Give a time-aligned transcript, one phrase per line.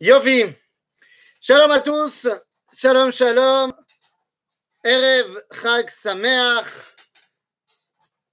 [0.00, 0.44] Yofi,
[1.40, 2.28] shalom à tous,
[2.72, 3.74] shalom shalom,
[4.84, 6.68] Erev Chag Sameach.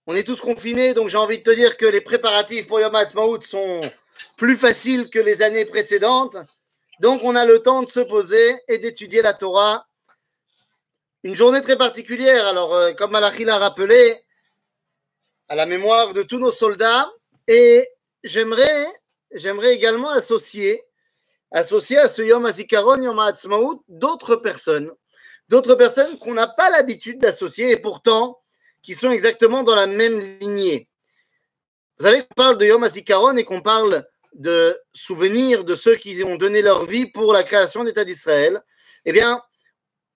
[0.05, 2.93] On est tous confinés, donc j'ai envie de te dire que les préparatifs pour Yom
[2.93, 3.81] Ha'atzmaut sont
[4.37, 6.37] plus faciles que les années précédentes.
[6.99, 9.87] Donc on a le temps de se poser et d'étudier la Torah.
[11.23, 14.23] Une journée très particulière, alors euh, comme Malachi l'a rappelé,
[15.47, 17.11] à la mémoire de tous nos soldats.
[17.47, 17.89] Et
[18.23, 18.85] j'aimerais,
[19.31, 20.83] j'aimerais également associer
[21.51, 24.91] associé à ce Yom HaZikaron, Yom HaAtzmaut, d'autres personnes,
[25.49, 28.39] d'autres personnes qu'on n'a pas l'habitude d'associer et pourtant
[28.81, 30.89] qui sont exactement dans la même lignée.
[31.97, 36.21] Vous savez qu'on parle de Yom HaZikaron et qu'on parle de souvenirs de ceux qui
[36.23, 38.61] ont donné leur vie pour la création de l'État d'Israël.
[39.05, 39.41] Eh bien,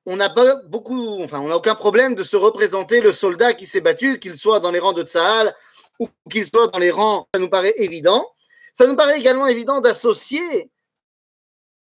[0.05, 3.65] on n'a pas beaucoup, enfin, on n'a aucun problème de se représenter le soldat qui
[3.65, 5.55] s'est battu, qu'il soit dans les rangs de Tsahal
[5.99, 8.27] ou qu'il soit dans les rangs, ça nous paraît évident.
[8.73, 10.71] Ça nous paraît également évident d'associer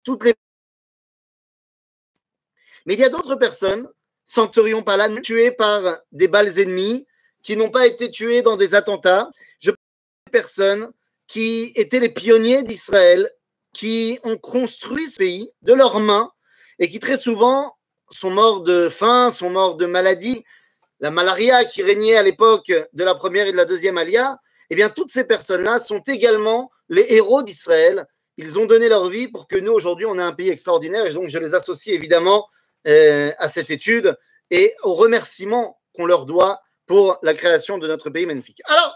[0.04, 0.34] toutes les.
[2.86, 3.88] Mais il y a d'autres personnes,
[4.26, 7.06] serions pas là, tuées par des balles ennemies,
[7.44, 9.30] qui n'ont pas été tuées dans des attentats.
[9.60, 10.92] Je des personnes
[11.28, 13.30] qui étaient les pionniers d'Israël,
[13.74, 16.32] qui ont construit ce pays de leurs mains
[16.80, 17.78] et qui très souvent
[18.12, 20.44] sont morts de faim, sont morts de maladie.
[21.00, 24.38] La malaria qui régnait à l'époque de la première et de la deuxième alia,
[24.70, 28.06] eh bien, toutes ces personnes-là sont également les héros d'Israël
[28.42, 31.06] ils ont donné leur vie pour que nous, aujourd'hui, on ait un pays extraordinaire.
[31.06, 32.48] Et donc, je les associe évidemment
[32.88, 34.18] euh, à cette étude
[34.50, 38.62] et aux remerciements qu'on leur doit pour la création de notre pays magnifique.
[38.66, 38.96] Alors,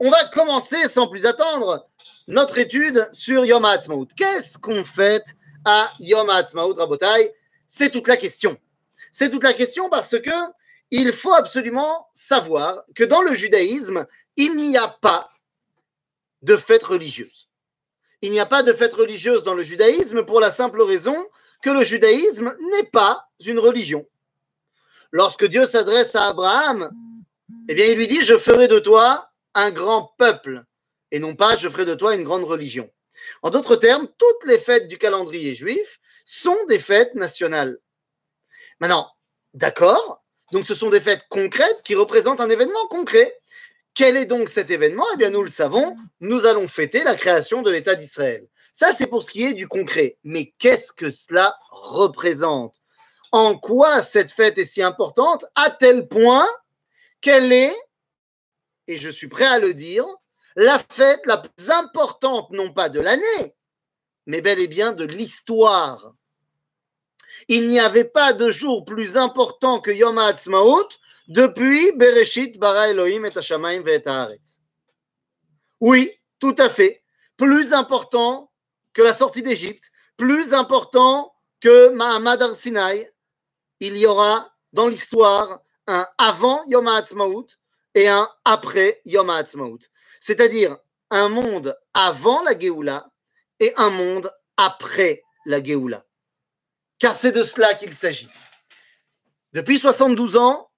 [0.00, 1.88] on va commencer sans plus attendre
[2.26, 4.06] notre étude sur Yom HaAtzmaut.
[4.16, 5.24] Qu'est-ce qu'on fait
[5.64, 7.34] à Yom HaAtzmaut, Rabotai?
[7.66, 8.56] C'est toute la question.
[9.12, 10.30] C'est toute la question parce que
[10.90, 14.06] il faut absolument savoir que dans le judaïsme,
[14.36, 15.28] il n'y a pas
[16.42, 17.47] de fête religieuse
[18.22, 21.16] il n'y a pas de fête religieuse dans le judaïsme pour la simple raison
[21.62, 24.06] que le judaïsme n'est pas une religion.
[25.10, 26.90] Lorsque Dieu s'adresse à Abraham,
[27.68, 30.64] eh bien, il lui dit, je ferai de toi un grand peuple,
[31.10, 32.90] et non pas, je ferai de toi une grande religion.
[33.42, 37.78] En d'autres termes, toutes les fêtes du calendrier juif sont des fêtes nationales.
[38.80, 39.10] Maintenant,
[39.54, 43.37] d'accord, donc ce sont des fêtes concrètes qui représentent un événement concret.
[43.98, 45.04] Quel est donc cet événement?
[45.14, 48.46] Eh bien, nous le savons, nous allons fêter la création de l'État d'Israël.
[48.72, 50.18] Ça, c'est pour ce qui est du concret.
[50.22, 52.76] Mais qu'est-ce que cela représente?
[53.32, 55.46] En quoi cette fête est si importante?
[55.56, 56.46] À tel point
[57.20, 57.74] qu'elle est,
[58.86, 60.06] et je suis prêt à le dire,
[60.54, 63.56] la fête la plus importante, non pas de l'année,
[64.26, 66.14] mais bel et bien de l'histoire.
[67.48, 70.88] Il n'y avait pas de jour plus important que Yom HaAtzmaut
[71.28, 74.02] depuis Bereshit bara Elohim et Hashamayim et.
[75.80, 77.02] Oui, tout à fait.
[77.36, 78.50] Plus important
[78.92, 83.10] que la sortie d'Égypte, plus important que Mahamad al-Sinai,
[83.80, 87.46] il y aura dans l'histoire un avant Yom HaAtzmaut
[87.94, 89.78] et un après Yom HaAtzmaut.
[90.20, 90.76] C'est-à-dire
[91.10, 93.08] un monde avant la Géoula
[93.60, 96.04] et un monde après la Géoula.
[96.98, 98.28] Car c'est de cela qu'il s'agit.
[99.52, 100.70] Depuis 72 ans,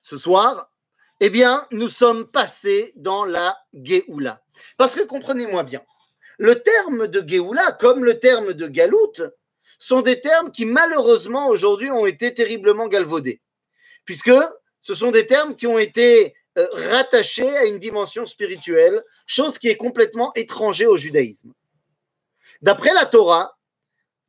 [0.00, 0.72] ce soir,
[1.20, 4.42] eh bien, nous sommes passés dans la Géoula.
[4.76, 5.82] Parce que comprenez-moi bien,
[6.38, 9.12] le terme de Géoula, comme le terme de Galout,
[9.78, 13.40] sont des termes qui malheureusement aujourd'hui ont été terriblement galvaudés,
[14.04, 14.32] puisque
[14.80, 19.68] ce sont des termes qui ont été euh, rattachés à une dimension spirituelle, chose qui
[19.68, 21.52] est complètement étranger au judaïsme.
[22.60, 23.56] D'après la Torah,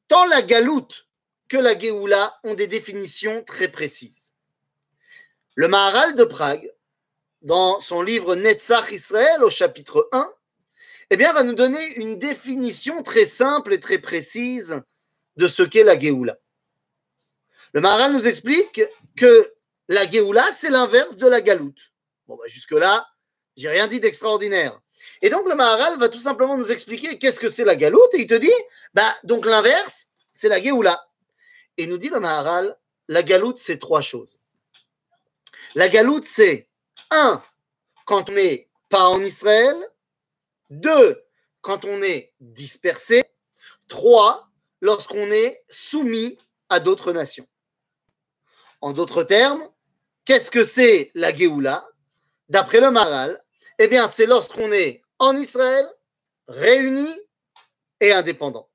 [0.07, 1.07] tant la Galoute
[1.53, 4.34] que la Géoula ont des définitions très précises.
[5.53, 6.68] Le Maharal de Prague,
[7.44, 10.34] dans son livre Netzach Israël au chapitre 1,
[11.12, 14.81] eh bien, va nous donner une définition très simple et très précise
[15.38, 16.40] de ce qu'est la Géoula.
[17.74, 18.81] Le Maharal nous explique
[19.16, 19.53] que
[19.90, 21.94] la Géoula, c'est l'inverse de la Galoute.
[22.25, 23.08] Bon, bah, jusque-là,
[23.58, 24.81] j'ai rien dit d'extraordinaire.
[25.22, 28.22] Et donc, le Maharal va tout simplement nous expliquer qu'est-ce que c'est la Galoute, et
[28.22, 28.50] il te dit,
[28.96, 31.00] bah, donc l'inverse, c'est la Géoula.
[31.78, 32.78] Et nous dit le Maharal,
[33.08, 34.38] la Galoute, c'est trois choses.
[35.75, 36.70] La galoute, c'est
[37.10, 37.42] un,
[38.06, 39.75] quand on n'est pas en Israël,
[40.70, 41.24] deux,
[41.62, 43.24] quand on est dispersé,
[43.88, 44.50] trois,
[44.81, 46.38] lorsqu'on est soumis
[46.70, 47.48] à d'autres nations.
[48.81, 49.68] En d'autres termes,
[50.25, 51.88] qu'est-ce que c'est la Géoula?
[52.50, 53.44] D'après le Maral,
[53.80, 55.88] eh bien, c'est lorsqu'on est en Israël,
[56.48, 57.10] réuni
[58.00, 58.70] et indépendant.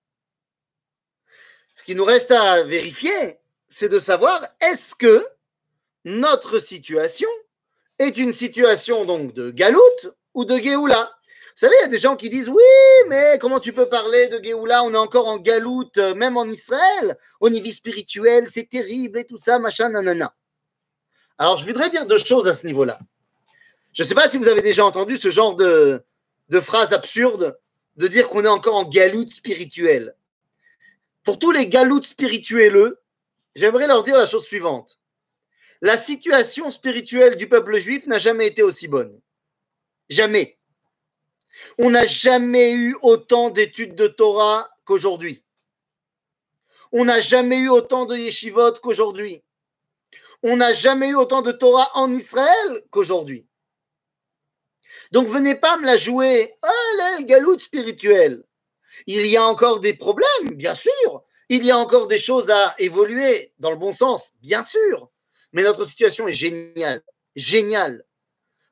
[1.88, 5.26] Qui nous reste à vérifier, c'est de savoir est-ce que
[6.05, 7.31] notre situation
[7.99, 11.11] est une situation donc de galoute ou de Géoula.
[11.55, 14.38] savez, il y a des gens qui disent Oui, mais comment tu peux parler de
[14.44, 14.85] Géoula?
[14.85, 19.25] On est encore en galoute, euh, même en Israël, au niveau spirituel, c'est terrible et
[19.25, 20.35] tout ça, machin, nanana.
[21.38, 22.99] Alors, je voudrais dire deux choses à ce niveau-là.
[23.94, 26.05] Je ne sais pas si vous avez déjà entendu ce genre de,
[26.50, 27.58] de phrase absurde
[27.96, 30.14] de dire qu'on est encore en galoute spirituelle.
[31.28, 33.02] Pour tous les galoutes spirituelleux,
[33.54, 34.98] j'aimerais leur dire la chose suivante.
[35.82, 39.20] La situation spirituelle du peuple juif n'a jamais été aussi bonne.
[40.08, 40.58] Jamais.
[41.76, 45.44] On n'a jamais eu autant d'études de Torah qu'aujourd'hui.
[46.92, 49.44] On n'a jamais eu autant de yeshivot qu'aujourd'hui.
[50.42, 53.46] On n'a jamais eu autant de Torah en Israël qu'aujourd'hui.
[55.12, 58.48] Donc venez pas me la jouer, ah, les galoutes spirituelles.
[59.06, 61.23] Il y a encore des problèmes, bien sûr.
[61.49, 65.08] Il y a encore des choses à évoluer dans le bon sens, bien sûr.
[65.52, 67.02] Mais notre situation est géniale,
[67.37, 68.05] géniale.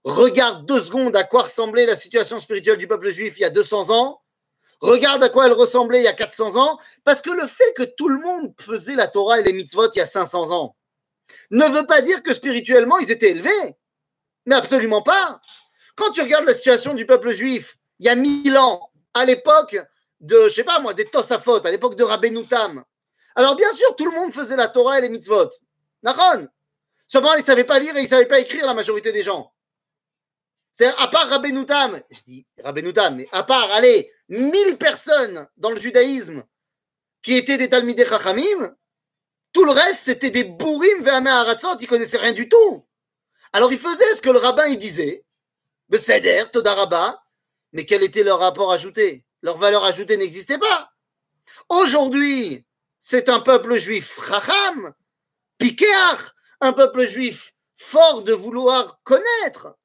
[0.04, 3.50] Regarde deux secondes à quoi ressemblait la situation spirituelle du peuple juif il y a
[3.50, 4.20] 200 ans.
[4.80, 6.78] Regarde à quoi elle ressemblait il y a 400 ans.
[7.02, 9.98] Parce que le fait que tout le monde faisait la Torah et les mitzvot il
[9.98, 10.76] y a 500 ans
[11.50, 13.76] ne veut pas dire que spirituellement ils étaient élevés.
[14.46, 15.40] Mais absolument pas.
[15.96, 19.78] Quand tu regardes la situation du peuple juif il y a 1000 ans, à l'époque
[20.20, 22.84] de, je sais pas moi, des Tosafot, à l'époque de Rabbeinu Tam,
[23.34, 25.50] alors bien sûr, tout le monde faisait la Torah et les mitzvot.
[26.02, 26.48] Naron.
[27.06, 29.22] Seulement, ils ne savaient pas lire et ils ne savaient pas écrire, la majorité des
[29.22, 29.52] gens.
[30.72, 35.46] C'est à part Rabbeinu Tam, je dis Rabbeinu Tam, mais à part, allez, 1000 personnes
[35.56, 36.44] dans le judaïsme
[37.22, 38.74] qui étaient des Talmidei Chachamim,
[39.52, 42.86] tout le reste, c'était des bourrim ve'amé haratzot, ils connaissaient rien du tout.
[43.52, 45.24] Alors, ils faisaient ce que le rabbin, il disait,
[45.88, 47.22] Beseder, Todaraba,
[47.72, 49.25] mais quel était leur rapport ajouté?
[49.42, 50.90] Leur valeur ajoutée n'existait pas.
[51.68, 52.64] Aujourd'hui,
[53.00, 54.92] c'est un peuple juif racham,
[55.58, 59.76] piquéach, un peuple juif fort de vouloir connaître.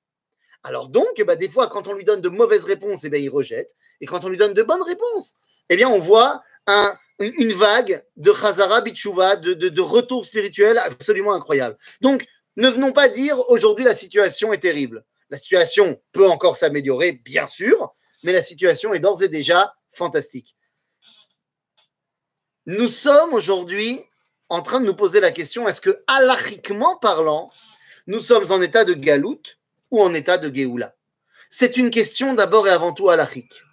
[0.63, 3.21] Alors donc, eh ben, des fois, quand on lui donne de mauvaises réponses, eh ben,
[3.21, 3.75] il rejette.
[3.99, 5.35] Et quand on lui donne de bonnes réponses,
[5.69, 11.77] eh bien, on voit un, une vague de chazara de, de retour spirituel absolument incroyable.
[12.01, 12.25] Donc,
[12.57, 15.03] ne venons pas dire aujourd'hui la situation est terrible.
[15.29, 20.55] La situation peut encore s'améliorer, bien sûr, mais la situation est d'ores et déjà fantastique.
[22.65, 24.01] Nous sommes aujourd'hui
[24.49, 27.49] en train de nous poser la question est-ce que, halachiquement parlant,
[28.07, 29.57] nous sommes en état de galoute
[29.89, 30.95] ou en état de Géoula
[31.49, 33.63] C'est une question d'abord et avant tout halachique.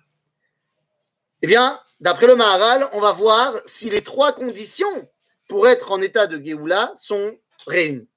[1.42, 5.08] Eh bien, d'après le Maharal, on va voir si les trois conditions
[5.48, 7.36] pour être en état de Géoula sont
[7.66, 8.08] réunies.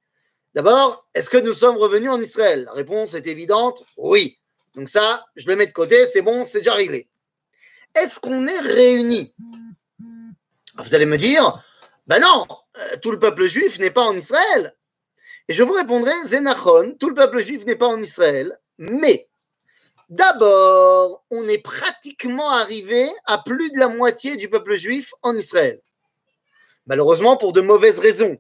[0.54, 2.66] D'abord, est-ce que nous sommes revenus en Israël?
[2.66, 4.41] La réponse est évidente, oui.
[4.76, 7.10] Donc ça, je le mets de côté, c'est bon, c'est déjà réglé.
[7.96, 9.36] Est-ce qu'on est réunis?
[10.78, 11.62] Vous allez me dire,
[12.08, 12.48] ben non,
[12.78, 14.76] euh, tout le peuple juif n'est pas en Israël.
[15.48, 19.28] Et je vous répondrai, Zénachon, tout le peuple juif n'est pas en Israël, mais
[20.10, 25.82] d'abord, on est pratiquement arrivé à plus de la moitié du peuple juif en Israël.
[26.86, 28.38] Malheureusement, pour de mauvaises raisons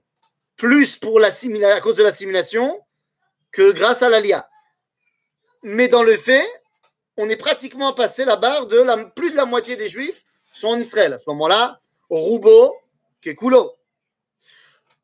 [0.61, 2.79] plus pour à cause de l'assimilation
[3.51, 4.47] que grâce à l'ALIA.
[5.63, 6.47] Mais dans le fait,
[7.17, 10.23] on est pratiquement passé la barre de plus de la moitié des juifs
[10.53, 11.13] sont en Israël.
[11.13, 11.79] À ce moment-là,
[12.09, 12.75] Roubo,
[13.21, 13.75] Kekulo.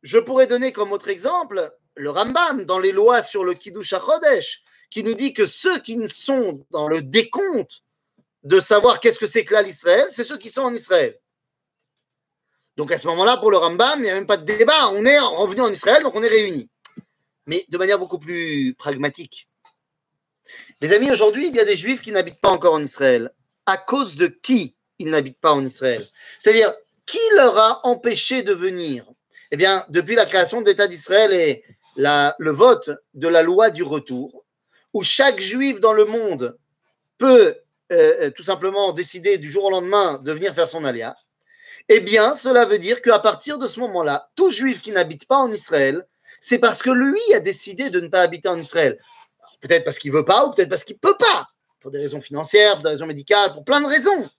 [0.01, 4.63] Je pourrais donner comme autre exemple le Rambam dans les lois sur le Kiddush HaChodesh,
[4.89, 7.81] qui nous dit que ceux qui sont dans le décompte
[8.43, 11.17] de savoir qu'est-ce que c'est que l'Israël, c'est ceux qui sont en Israël.
[12.77, 14.89] Donc à ce moment-là, pour le Rambam, il n'y a même pas de débat.
[14.93, 16.69] On est revenu en Israël, donc on est réunis.
[17.47, 19.49] Mais de manière beaucoup plus pragmatique.
[20.81, 23.31] Les amis, aujourd'hui, il y a des juifs qui n'habitent pas encore en Israël.
[23.65, 26.05] À cause de qui ils n'habitent pas en Israël?
[26.39, 26.73] C'est-à-dire,
[27.05, 29.05] qui leur a empêché de venir?
[29.51, 31.63] Eh bien, depuis la création de l'État d'Israël et
[31.95, 34.45] le vote de la loi du retour,
[34.93, 36.57] où chaque juif dans le monde
[37.17, 37.55] peut
[37.91, 41.15] euh, euh, tout simplement décider du jour au lendemain de venir faire son alia,
[41.89, 45.37] eh bien, cela veut dire qu'à partir de ce moment-là, tout juif qui n'habite pas
[45.37, 46.05] en Israël,
[46.41, 48.99] c'est parce que lui a décidé de ne pas habiter en Israël.
[49.59, 51.47] Peut-être parce qu'il veut pas, ou peut-être parce qu'il peut pas,
[51.79, 54.29] pour des raisons financières, pour des raisons médicales, pour plein de raisons.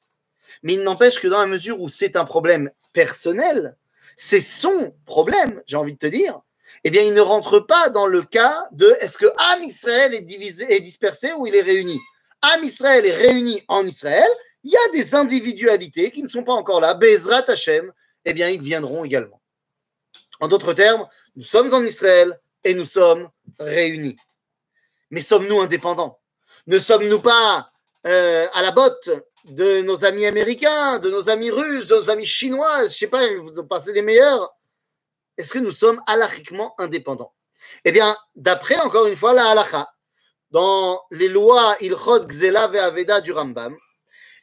[0.63, 3.77] Mais il n'empêche que dans la mesure où c'est un problème personnel,
[4.17, 6.41] c'est son problème, j'ai envie de te dire,
[6.85, 10.23] eh bien, il ne rentre pas dans le cas de est-ce que Am Israël est
[10.23, 11.99] divisé, est dispersé ou il est réuni.
[12.43, 14.29] Am Israël est réuni en Israël,
[14.65, 17.93] il y a des individualités qui ne sont pas encore là, Bezrat Hashem,
[18.25, 19.41] eh bien, ils viendront également.
[20.41, 21.07] En d'autres termes,
[21.37, 24.17] nous sommes en Israël et nous sommes réunis.
[25.11, 26.19] Mais sommes-nous indépendants?
[26.67, 27.71] Ne sommes-nous pas
[28.07, 29.11] euh, à la botte
[29.45, 32.81] de nos amis américains, de nos amis russes, de nos amis chinois?
[32.81, 34.55] Je ne sais pas, vous passez des meilleurs?
[35.37, 37.33] Est-ce que nous sommes halachiquement indépendants?
[37.85, 39.89] Eh bien, d'après, encore une fois, la halakha,
[40.51, 43.77] dans les lois Ilchot, Gzela du Rambam,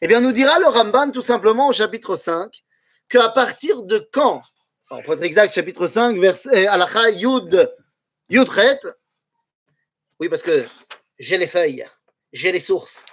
[0.01, 2.63] eh bien, nous dira le Rambam tout simplement au chapitre 5
[3.09, 4.41] qu'à partir de quand,
[4.87, 7.71] pour être exact, chapitre 5, verset Alacha Yud,
[8.29, 8.79] Yudret,
[10.19, 10.65] oui, parce que
[11.19, 11.85] j'ai les feuilles,
[12.31, 13.05] j'ai les sources.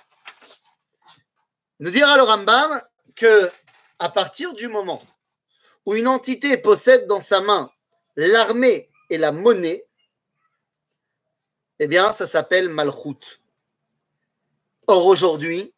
[1.80, 2.80] Nous dira le Rambam
[3.16, 3.50] que
[3.98, 5.02] à partir du moment
[5.86, 7.70] où une entité possède dans sa main
[8.16, 9.84] l'armée et la monnaie,
[11.78, 13.40] eh bien, ça s'appelle malchut.
[14.86, 15.74] Or, aujourd'hui,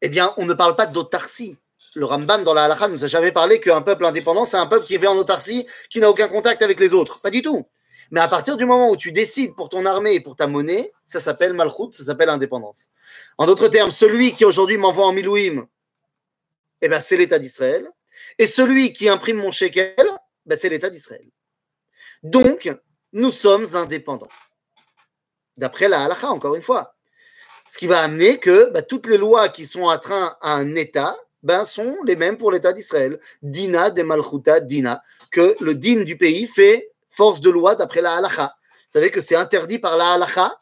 [0.00, 1.58] eh bien, on ne parle pas d'autarcie.
[1.94, 4.66] Le Rambam dans la halakha ne nous a jamais parlé qu'un peuple indépendant, c'est un
[4.66, 7.20] peuple qui est en autarcie, qui n'a aucun contact avec les autres.
[7.20, 7.66] Pas du tout.
[8.10, 10.92] Mais à partir du moment où tu décides pour ton armée et pour ta monnaie,
[11.06, 12.90] ça s'appelle malchut, ça s'appelle indépendance.
[13.38, 15.68] En d'autres termes, celui qui aujourd'hui m'envoie en milouim,
[16.80, 17.88] eh ben, c'est l'État d'Israël.
[18.38, 19.94] Et celui qui imprime mon shekel,
[20.46, 21.26] ben, c'est l'État d'Israël.
[22.22, 22.70] Donc,
[23.12, 24.28] nous sommes indépendants.
[25.56, 26.94] D'après la halakha, encore une fois.
[27.68, 31.14] Ce qui va amener que ben, toutes les lois qui sont atreintes à un État
[31.42, 33.20] ben, sont les mêmes pour l'État d'Israël.
[33.42, 35.02] Dina de Malchuta Dina.
[35.30, 38.54] Que le din du pays fait force de loi d'après la halakha.
[38.70, 40.60] Vous savez que c'est interdit par la halakha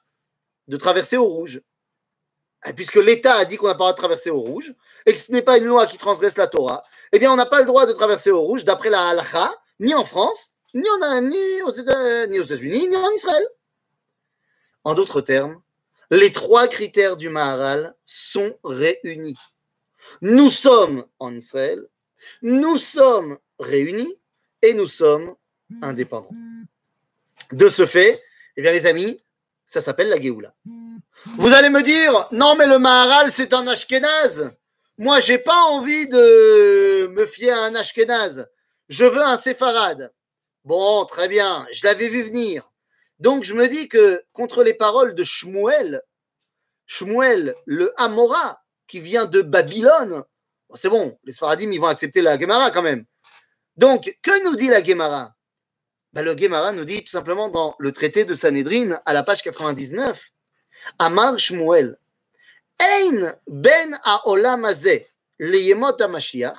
[0.67, 1.62] de traverser au rouge.
[2.75, 4.75] puisque l'État a dit qu'on n'a pas le droit de traverser au rouge,
[5.07, 7.47] et que ce n'est pas une loi qui transgresse la Torah, eh bien, on n'a
[7.47, 11.21] pas le droit de traverser au rouge d'après la halakha, ni en France, ni, en,
[11.23, 13.49] ni, aux États-Unis, ni en Israël.
[14.85, 15.61] En d'autres termes,
[16.11, 19.38] les trois critères du Maharal sont réunis.
[20.23, 21.87] Nous sommes en Israël,
[22.43, 24.19] nous sommes réunis
[24.62, 25.35] et nous sommes
[25.83, 26.31] indépendants.
[27.53, 28.23] De ce fait,
[28.57, 29.23] eh bien les amis,
[29.67, 30.55] ça s'appelle la Géoula.
[31.37, 34.51] Vous allez me dire, non mais le Maharal c'est un Ashkenaz.
[34.99, 38.47] Moi j'ai pas envie de me fier à un Ashkenaz.
[38.89, 40.13] Je veux un séfarade.
[40.65, 42.71] Bon, très bien, je l'avais vu venir.
[43.19, 46.03] Donc je me dis que contre les paroles de Shmuel,
[46.87, 50.25] Shmuel, le Amora, qui vient de Babylone,
[50.75, 53.05] c'est bon, les Sfaradim, ils vont accepter la Gemara quand même.
[53.77, 55.35] Donc, que nous dit la Gemara?
[56.12, 59.43] Ben, Le Gemara nous dit tout simplement dans le traité de Sanhedrin, à la page
[59.43, 60.31] 99,
[60.99, 61.99] Amar Shmuel,
[62.81, 65.07] Ein ben a olam hazeh
[65.41, 66.59] leyemot ha-mashiach,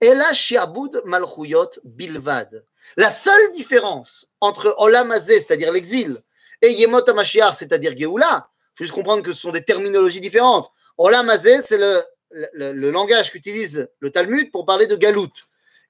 [0.00, 2.64] ela shiabud malchuyot bilvad.
[2.96, 6.18] La seule différence entre Olam c'est-à-dire l'exil,
[6.62, 10.70] et Yemot HaMashiach, c'est-à-dire Geoula, il faut juste comprendre que ce sont des terminologies différentes.
[10.98, 15.30] Olam c'est le, le, langage qu'utilise le Talmud pour parler de Galout.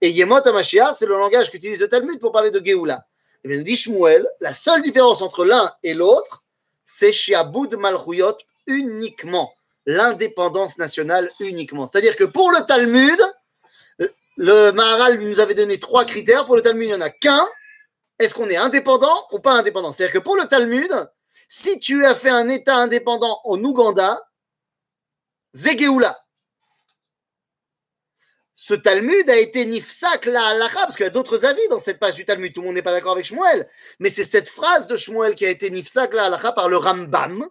[0.00, 3.06] Et Yemot HaMashiach, c'est le langage qu'utilise le Talmud pour parler de Geoula.
[3.44, 6.44] Et bien, dit Shmuel, la seule différence entre l'un et l'autre,
[6.84, 8.36] c'est Shiabud Malchuyot
[8.66, 9.52] uniquement,
[9.86, 11.86] l'indépendance nationale uniquement.
[11.86, 13.20] C'est-à-dire que pour le Talmud,
[14.36, 16.46] le Maharal nous avait donné trois critères.
[16.46, 17.46] Pour le Talmud, il n'y en a qu'un.
[18.18, 19.92] Est-ce qu'on est indépendant ou pas indépendant?
[19.92, 20.90] C'est-à-dire que pour le Talmud,
[21.48, 24.20] si tu as fait un État indépendant en Ouganda,
[25.54, 26.18] Zegeoula.
[28.58, 32.00] Ce Talmud a été nifsak la halakha, parce qu'il y a d'autres avis dans cette
[32.00, 32.54] page du Talmud.
[32.54, 33.68] Tout le monde n'est pas d'accord avec Shmuel.
[34.00, 37.46] Mais c'est cette phrase de Shmuel qui a été nifsak la halakha par le Rambam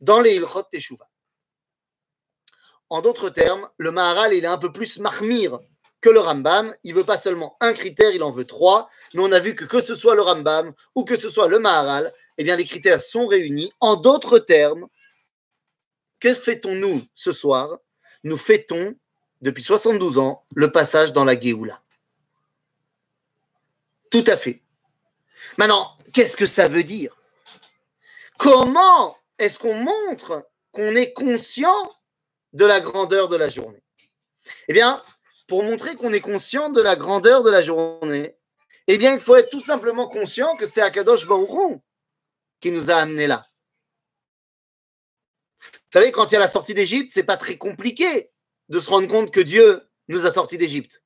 [0.00, 1.10] dans les Ilchot Teshuvah.
[2.88, 5.60] En d'autres termes, le Maharal, il est un peu plus mahmir
[6.00, 6.74] que le Rambam.
[6.84, 8.88] Il veut pas seulement un critère, il en veut trois.
[9.12, 11.58] Mais on a vu que que ce soit le Rambam ou que ce soit le
[11.58, 13.72] Maharal, eh bien, les critères sont réunis.
[13.78, 14.86] En d'autres termes,
[16.18, 17.78] que fêtons-nous ce soir?
[18.22, 18.96] Nous fêtons,
[19.44, 21.82] depuis 72 ans, le passage dans la Géoula.
[24.10, 24.62] Tout à fait.
[25.58, 27.14] Maintenant, qu'est-ce que ça veut dire?
[28.38, 31.92] Comment est-ce qu'on montre qu'on est conscient
[32.54, 33.82] de la grandeur de la journée?
[34.68, 35.02] Eh bien,
[35.46, 38.34] pour montrer qu'on est conscient de la grandeur de la journée,
[38.86, 41.80] eh bien, il faut être tout simplement conscient que c'est Akadosh Baruch
[42.60, 43.44] qui nous a amenés là.
[45.60, 48.30] Vous savez, quand il y a la sortie d'Égypte, c'est pas très compliqué
[48.68, 51.02] de se rendre compte que Dieu nous a sortis d'Égypte.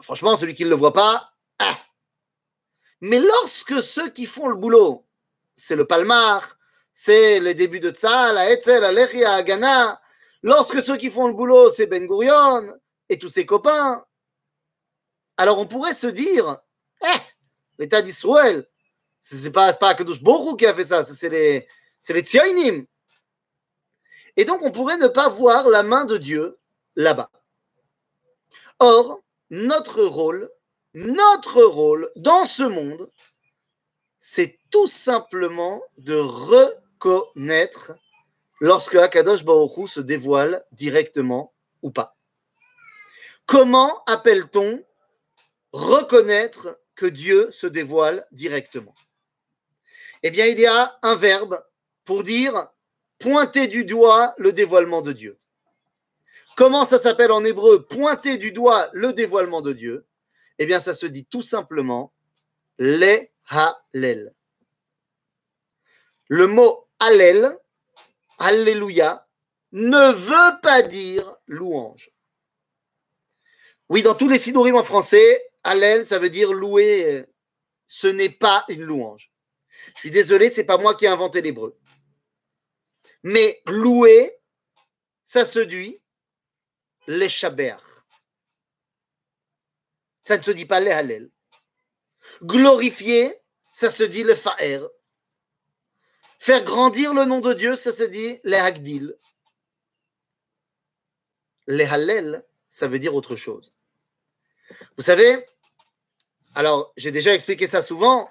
[0.00, 1.78] Franchement, celui qui ne le voit pas, ah.
[3.00, 5.06] Mais lorsque ceux qui font le boulot,
[5.54, 6.56] c'est le palmar,
[6.92, 10.00] c'est les débuts de Tzal, la Etzel, la Lechia, Agana,
[10.42, 12.76] lorsque ceux qui font le boulot, c'est Ben Gurion
[13.08, 14.04] et tous ses copains,
[15.36, 16.58] alors on pourrait se dire,
[17.02, 17.18] eh,
[17.78, 18.66] l'État d'Israël,
[19.20, 21.66] c'est pas, pas Kadosh Borou qui a fait ça, c'est les,
[22.08, 22.86] les
[24.36, 26.58] Et donc, on pourrait ne pas voir la main de Dieu
[26.96, 27.30] là-bas.
[28.78, 30.50] Or, notre rôle,
[30.94, 33.10] notre rôle dans ce monde,
[34.18, 37.92] c'est tout simplement de reconnaître
[38.60, 42.16] lorsque Akadosh Baruch se dévoile directement ou pas.
[43.46, 44.82] Comment appelle-t-on
[45.72, 48.94] reconnaître que Dieu se dévoile directement?
[50.22, 51.62] Eh bien, il y a un verbe
[52.04, 52.71] pour dire
[53.22, 55.38] pointer du doigt le dévoilement de Dieu.
[56.56, 57.86] Comment ça s'appelle en hébreu?
[57.86, 60.06] Pointer du doigt le dévoilement de Dieu
[60.58, 62.12] Eh bien, ça se dit tout simplement
[62.78, 64.34] le halel.
[66.28, 67.56] Le mot Hallel,
[68.38, 69.26] Alléluia,
[69.72, 72.10] ne veut pas dire louange.
[73.88, 77.24] Oui, dans tous les sidorim en français, Hallel, ça veut dire louer.
[77.86, 79.30] Ce n'est pas une louange.
[79.94, 81.76] Je suis désolé, c'est pas moi qui ai inventé l'hébreu.
[83.22, 84.38] Mais louer,
[85.24, 86.00] ça se dit
[87.06, 87.76] les shaber.
[90.24, 91.30] Ça ne se dit pas les Hallel.
[92.42, 93.36] Glorifier,
[93.74, 94.80] ça se dit le fa'er.
[96.38, 99.16] Faire grandir le nom de Dieu, ça se dit les hagdil.
[101.68, 103.72] Les hallel, ça veut dire autre chose.
[104.96, 105.46] Vous savez,
[106.56, 108.28] alors j'ai déjà expliqué ça souvent,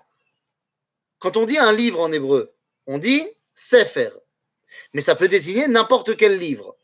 [1.20, 2.54] quand on dit un livre en hébreu,
[2.86, 4.10] on dit sefer,
[4.94, 6.78] mais ça peut désigner n'importe quel livre.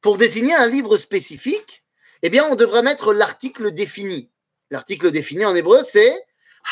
[0.00, 1.84] Pour désigner un livre spécifique,
[2.22, 4.30] eh bien, on devrait mettre l'article défini.
[4.70, 6.14] L'article défini en hébreu, c'est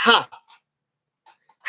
[0.04, 0.28] ha.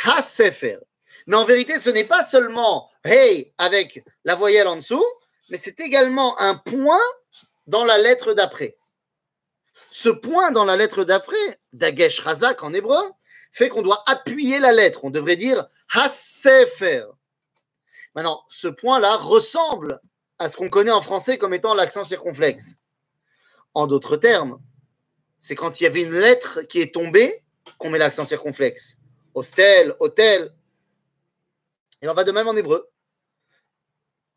[0.03, 0.77] Ha sefer.
[1.25, 5.05] Mais en vérité, ce n'est pas seulement hey avec la voyelle en dessous,
[5.49, 7.01] mais c'est également un point
[7.67, 8.77] dans la lettre d'après.
[9.91, 13.01] Ce point dans la lettre d'après, Dagesh Razak en hébreu,
[13.51, 15.03] fait qu'on doit appuyer la lettre.
[15.03, 17.05] On devrait dire Hasefer.
[18.15, 20.01] Maintenant, ce point-là ressemble
[20.39, 22.75] à ce qu'on connaît en français comme étant l'accent circonflexe.
[23.73, 24.59] En d'autres termes,
[25.39, 27.43] c'est quand il y avait une lettre qui est tombée
[27.77, 28.95] qu'on met l'accent circonflexe.
[29.33, 30.53] Hostel, hôtel,
[32.01, 32.89] il en va de même en hébreu.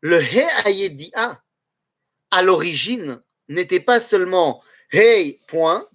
[0.01, 1.43] Le He Ayedia,
[2.31, 5.87] à l'origine, n'était pas seulement Hey, point,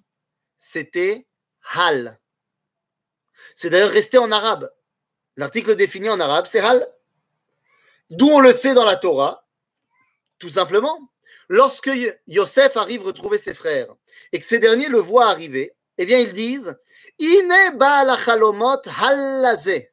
[0.57, 1.27] c'était
[1.75, 2.19] Hal.
[3.55, 4.71] C'est d'ailleurs resté en arabe.
[5.35, 6.87] L'article défini en arabe, c'est Hal.
[8.09, 9.45] D'où on le sait dans la Torah,
[10.39, 10.99] tout simplement.
[11.49, 11.89] Lorsque
[12.27, 13.93] Yosef arrive retrouver ses frères
[14.31, 16.77] et que ces derniers le voient arriver, eh bien ils disent
[17.19, 17.53] Ine
[19.01, 19.91] halazeh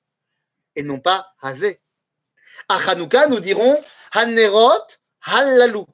[0.77, 1.81] et non pas Hazé.
[2.68, 3.81] À Hanouka, nous dirons
[4.12, 4.87] Hanerot
[5.22, 5.87] Halalou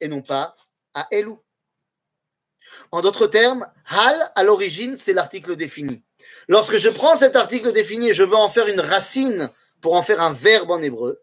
[0.00, 0.56] et non pas
[0.94, 1.40] à Elou.
[2.90, 6.04] En d'autres termes, Hal, à l'origine, c'est l'article défini.
[6.48, 10.02] Lorsque je prends cet article défini et je veux en faire une racine pour en
[10.02, 11.22] faire un verbe en hébreu,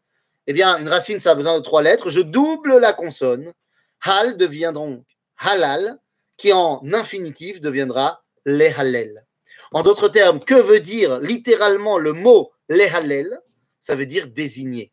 [0.49, 2.09] eh bien, une racine, ça a besoin de trois lettres.
[2.09, 3.53] Je double la consonne.
[4.01, 5.05] Hal devient donc
[5.37, 5.99] halal,
[6.37, 9.27] qui en infinitif deviendra les halel.
[9.71, 13.39] En d'autres termes, que veut dire littéralement le mot Lehalel,
[13.79, 14.91] ça veut dire désigner.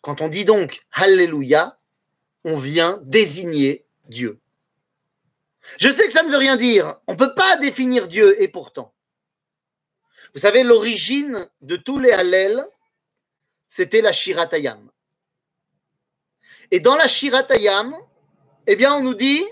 [0.00, 1.78] Quand on dit donc Alléluia,
[2.44, 4.40] on vient désigner Dieu.
[5.78, 7.00] Je sais que ça ne veut rien dire.
[7.06, 8.94] On ne peut pas définir Dieu et pourtant.
[10.32, 12.66] Vous savez, l'origine de tous les Hallel,
[13.74, 14.88] c'était la Shiratayam.
[16.70, 17.92] Et dans la Shiratayam,
[18.68, 19.42] eh bien, on nous dit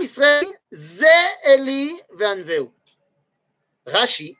[0.00, 1.06] Israël, Ze
[1.44, 2.68] Eli Ve'anveu.
[3.86, 4.36] Rashi,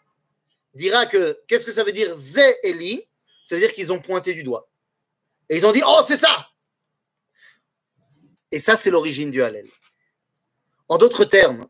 [0.75, 3.09] dira que qu'est-ce que ça veut dire Zé Eli?
[3.45, 4.69] Ça veut dire qu'ils ont pointé du doigt.
[5.49, 6.51] Et ils ont dit Oh, c'est ça
[8.51, 9.71] Et ça, c'est l'origine du Hallel.
[10.89, 11.69] En d'autres termes,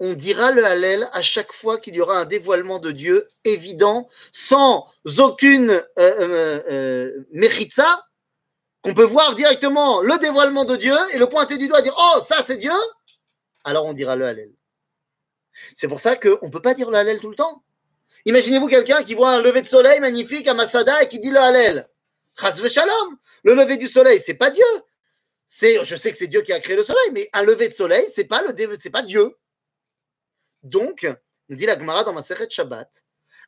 [0.00, 4.08] on dira le Hallel à chaque fois qu'il y aura un dévoilement de Dieu évident,
[4.32, 7.24] sans aucune euh, euh, euh
[8.82, 12.20] qu'on peut voir directement le dévoilement de Dieu et le pointer du doigt dire Oh,
[12.26, 12.72] ça c'est Dieu
[13.64, 14.52] Alors on dira le Hallel.
[15.76, 17.62] C'est pour ça qu'on ne peut pas dire le Hallel tout le temps.
[18.24, 21.38] Imaginez-vous quelqu'un qui voit un lever de soleil magnifique à Masada et qui dit le
[21.38, 21.86] Hallel.
[22.38, 23.18] Shalom.
[23.44, 24.64] Le lever du soleil, c'est pas Dieu.
[25.48, 28.04] Je sais que c'est Dieu qui a créé le soleil, mais un lever de soleil,
[28.10, 29.36] c'est pas le, c'est pas Dieu.
[30.62, 31.06] Donc,
[31.48, 33.04] nous dit la Gemara dans Maseret Shabbat,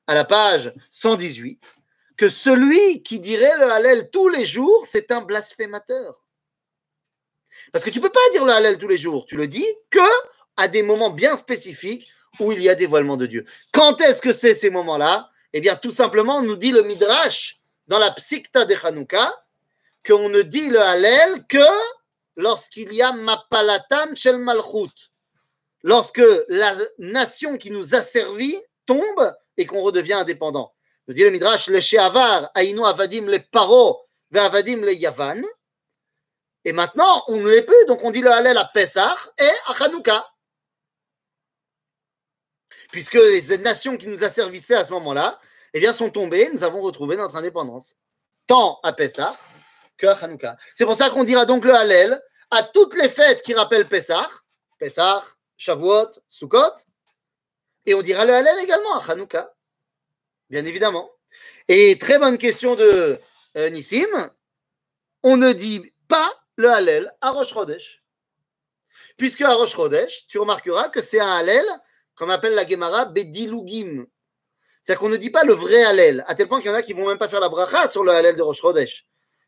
[0.06, 1.76] à la page 118,
[2.16, 6.22] que celui qui dirait le Hallel tous les jours, c'est un blasphémateur.
[7.72, 9.24] Parce que tu peux pas dire le Hallel tous les jours.
[9.26, 10.00] Tu le dis que
[10.56, 13.44] à des moments bien spécifiques où il y a dévoilement de Dieu.
[13.72, 15.30] Quand est-ce que c'est ces moments-là?
[15.52, 19.44] Eh bien, tout simplement, nous dit le Midrash dans la Psikta de Hanouka
[20.06, 21.58] qu'on ne dit le Hallel que
[22.36, 25.11] lorsqu'il y a Mapalatam Shel Malchut,
[25.82, 30.72] lorsque la nation qui nous a servi tombe et qu'on redevient indépendant.
[31.08, 34.00] Nous dit le Midrash, le Sheavar, Aïnou Avadim le Paro,
[34.34, 35.42] Avadim le Yavan.
[36.64, 39.84] Et maintenant, on ne l'est plus, donc on dit le Hallel à Pessah et à
[39.84, 40.24] Hanouka
[42.92, 45.40] puisque les nations qui nous asservissaient à ce moment-là,
[45.72, 47.96] eh bien, sont tombées, nous avons retrouvé notre indépendance.
[48.46, 49.34] Tant à Pessah
[49.96, 50.56] que à Hanouka.
[50.76, 54.28] C'est pour ça qu'on dira donc le Hallel à toutes les fêtes qui rappellent Pessah,
[54.78, 55.24] Pessah,
[55.62, 56.74] Shavuot, Sukkot,
[57.86, 59.54] et on dira le Hallel également à Hanouka.
[60.50, 61.08] Bien évidemment.
[61.68, 63.16] Et très bonne question de
[63.56, 64.08] euh, Nissim.
[65.22, 68.02] On ne dit pas le Hallel à Rosh Chodesh.
[69.16, 71.64] Puisque à Rosh Chodesh, tu remarqueras que c'est un Hallel
[72.16, 74.06] qu'on appelle la Gemara Bedilugim.
[74.82, 76.82] C'est-à-dire qu'on ne dit pas le vrai Hallel, à tel point qu'il y en a
[76.82, 79.06] qui vont même pas faire la bracha sur le Hallel de Rosh Chodesh,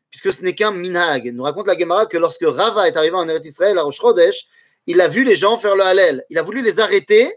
[0.09, 1.33] puisque ce n'est qu'un minhag.
[1.33, 4.47] Nous raconte la Gemara que lorsque Rava est arrivé en Eretz Israël à Rosh Chodesh,
[4.87, 6.25] il a vu les gens faire le Hallel.
[6.29, 7.33] Il a voulu les arrêter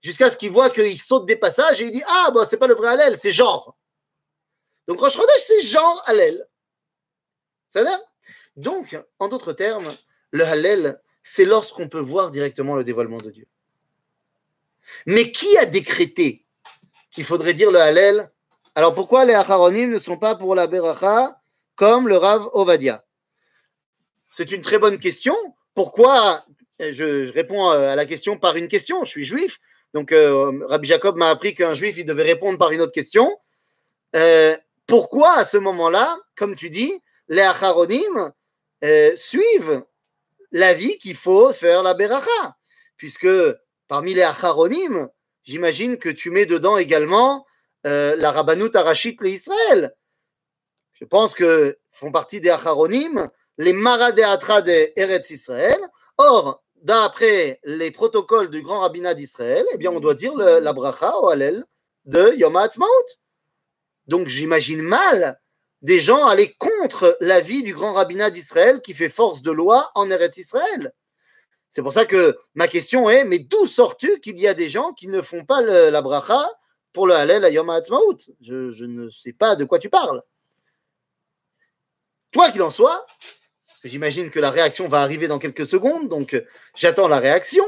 [0.00, 2.66] jusqu'à ce qu'il voit qu'ils sautent des passages et il dit Ah, bah, c'est pas
[2.66, 3.76] le vrai Hallel, c'est genre.
[4.88, 6.46] Donc Rosh c'est genre Hallel.
[7.70, 7.98] Ça va?
[8.56, 9.90] Donc, en d'autres termes,
[10.30, 13.46] le Hallel, c'est lorsqu'on peut voir directement le dévoilement de Dieu.
[15.06, 16.44] Mais qui a décrété
[17.10, 18.30] qu'il faudrait dire le Hallel?
[18.74, 21.40] Alors pourquoi les Acharonim ne sont pas pour la Beracha
[21.76, 23.04] comme le Rav Ovadia?
[24.30, 25.36] C'est une très bonne question.
[25.74, 26.44] Pourquoi
[26.90, 29.04] je, réponds à la question par une question.
[29.04, 29.58] Je suis juif.
[29.94, 33.38] Donc, euh, Rabbi Jacob m'a appris qu'un juif, il devait répondre par une autre question.
[34.16, 36.92] Euh, pourquoi, à ce moment-là, comme tu dis,
[37.28, 38.32] les Acharonim
[38.84, 39.82] euh, suivent
[40.50, 42.56] l'avis qu'il faut faire la Beracha?
[42.96, 43.28] Puisque
[43.88, 45.08] parmi les Acharonim,
[45.44, 47.46] j'imagine que tu mets dedans également
[47.84, 49.92] la Rabbanout Arachit l'Israël.
[50.92, 55.78] Je pense que font partie des Acharonim les Maradéatra de Eretz Israël.
[56.18, 61.16] Or, d'après les protocoles du grand rabbinat d'Israël, eh bien, on doit dire la bracha
[61.18, 61.64] au Hallel
[62.04, 62.86] de Yom HaAtzmaut.
[64.06, 65.40] Donc, j'imagine mal
[65.80, 70.10] des gens aller contre l'avis du grand rabbinat d'Israël qui fait force de loi en
[70.10, 70.92] Eretz Israël.
[71.70, 74.92] C'est pour ça que ma question est, mais d'où sors-tu qu'il y a des gens
[74.92, 76.46] qui ne font pas la bracha
[76.92, 80.22] pour le Hallel à Yom HaAtzmaut je, je ne sais pas de quoi tu parles.
[82.32, 83.06] Toi qu'il en soit,
[83.84, 87.64] J'imagine que la réaction va arriver dans quelques secondes, donc euh, j'attends la réaction.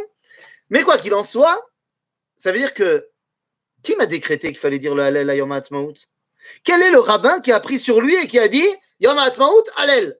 [0.71, 1.61] Mais quoi qu'il en soit,
[2.37, 3.09] ça veut dire que
[3.83, 5.95] qui m'a décrété qu'il fallait dire le Hallel à Yom HaAtzmaut?
[6.63, 8.67] Quel est le rabbin qui a pris sur lui et qui a dit
[9.01, 10.19] Yom HaAtzmaut, Hallel?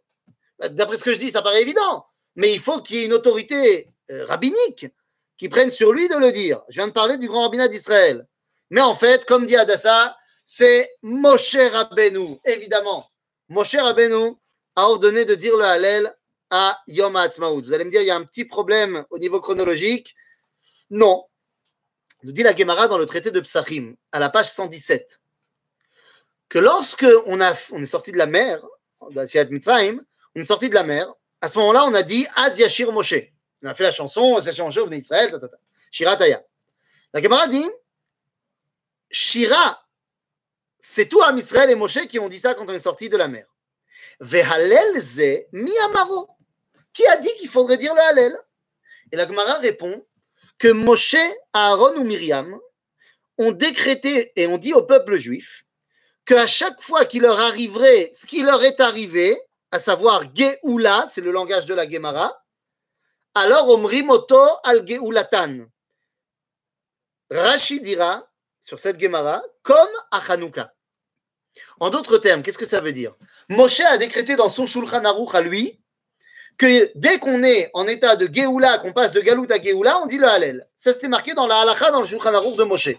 [0.59, 3.07] Bah, D'après ce que je dis, ça paraît évident, mais il faut qu'il y ait
[3.07, 4.87] une autorité euh, rabbinique
[5.37, 6.63] qui prenne sur lui de le dire.
[6.69, 8.27] Je viens de parler du grand rabbinat d'Israël.
[8.71, 13.11] Mais en fait, comme dit Adassa, c'est Moshe Rabbeinu, évidemment.
[13.49, 14.37] Moshe Rabbeinu,
[14.77, 16.15] a ordonné de dire le Hallel
[16.51, 17.63] à Yom HaAtzmaut.
[17.63, 20.15] Vous allez me dire, il y a un petit problème au niveau chronologique.
[20.91, 21.25] Non.
[22.23, 25.21] Nous dit la Gemara dans le traité de Psachim, à la page 117,
[26.49, 28.65] que lorsque on, a, on est sorti de la mer,
[29.01, 33.15] on est sorti de la mer, à ce moment-là, on a dit Az Yashir Moshe.
[33.63, 35.31] On a fait la chanson, Az Yashir Moshe, venez d'Israël,
[35.91, 36.43] Shira Taya.
[37.13, 37.69] La Gemara dit
[39.11, 39.87] Shira,
[40.79, 43.17] c'est tout à Israël et Moshe qui ont dit ça quand on est sorti de
[43.17, 43.47] la mer.
[46.93, 48.39] Qui a dit qu'il faudrait dire le Hallel?
[49.13, 50.07] Et la Gemara répond
[50.59, 51.17] que Moshe,
[51.53, 52.59] Aaron ou Myriam
[53.39, 55.65] ont décrété et ont dit au peuple juif
[56.25, 59.37] qu'à chaque fois qu'il leur arriverait ce qui leur est arrivé,
[59.71, 62.45] à savoir Geoula, c'est le langage de la Gemara,
[63.35, 65.67] alors Omrimoto al Geulatan.
[67.31, 68.29] Rashi dira
[68.61, 70.74] sur cette Gemara comme à Hanouka.
[71.81, 73.15] En d'autres termes, qu'est-ce que ça veut dire?
[73.49, 75.81] Moshe a décrété dans son Shulchan Aruch à lui
[76.57, 80.07] que dès qu'on est en état de Géoula, qu'on passe de Galout à Géoula, on
[80.07, 80.67] dit le Hallel.
[80.77, 82.91] Ça c'était marqué dans la Halacha, dans le Shulchan Aruch de Moshe.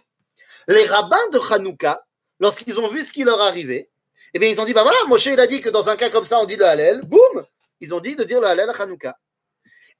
[0.68, 2.06] Les rabbins de Hanouka,
[2.40, 3.90] lorsqu'ils ont vu ce qui leur arrivait,
[4.34, 6.10] eh bien ils ont dit, bah voilà, Moshe il a dit que dans un cas
[6.10, 7.46] comme ça on dit le Hallel, boum,
[7.80, 9.18] ils ont dit de dire le Hallel à Hanouka.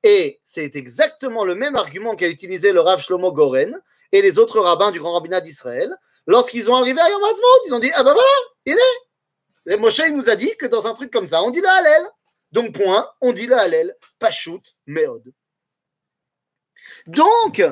[0.04, 3.80] Et c'est exactement le même argument qu'a utilisé le Rav Shlomo Goren
[4.12, 5.96] et les autres rabbins du grand rabbinat d'Israël
[6.28, 7.22] lorsqu'ils ont arrivé à Yom
[7.66, 8.28] ils ont dit Ah ben voilà,
[8.66, 9.74] il est.
[9.74, 11.68] Et Moshe il nous a dit que dans un truc comme ça, on dit le
[11.68, 12.04] Hallel.
[12.52, 15.34] Donc, point, on dit le Hallel, pas shoot, méod.
[17.08, 17.64] Donc,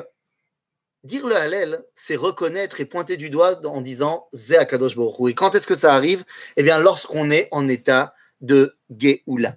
[1.04, 5.34] dire le Hallel, c'est reconnaître et pointer du doigt en disant Zé Akadosh Baruch Et
[5.34, 6.24] quand est-ce que ça arrive?
[6.56, 9.56] Eh bien, lorsqu'on est en état de Géoula.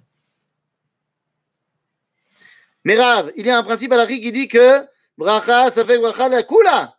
[2.84, 4.86] Mais Rav, il y a un principe à la qui dit que
[5.18, 6.96] bracha, ça fait bracha la kula.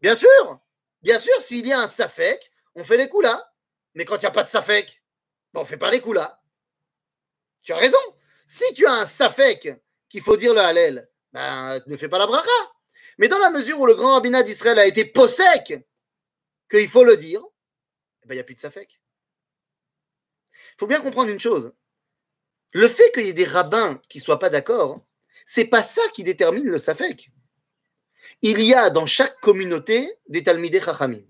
[0.00, 0.60] Bien sûr,
[1.02, 3.52] Bien sûr, s'il y a un safek, on fait les coups là.
[3.94, 5.02] Mais quand il n'y a pas de safek,
[5.52, 6.42] ben, on ne fait pas les coups là.
[7.64, 7.98] Tu as raison.
[8.46, 12.26] Si tu as un safek qu'il faut dire le halel, ben, ne fais pas la
[12.26, 12.50] bracha.
[13.18, 15.74] Mais dans la mesure où le grand rabbinat d'Israël a été possèque
[16.70, 17.42] qu'il faut le dire,
[18.22, 19.00] eh ben, il n'y a plus de safek.
[20.52, 21.72] Il faut bien comprendre une chose.
[22.72, 25.06] Le fait qu'il y ait des rabbins qui ne soient pas d'accord,
[25.46, 27.30] c'est pas ça qui détermine le safek
[28.42, 31.22] il y a dans chaque communauté des Talmidei Chachamim.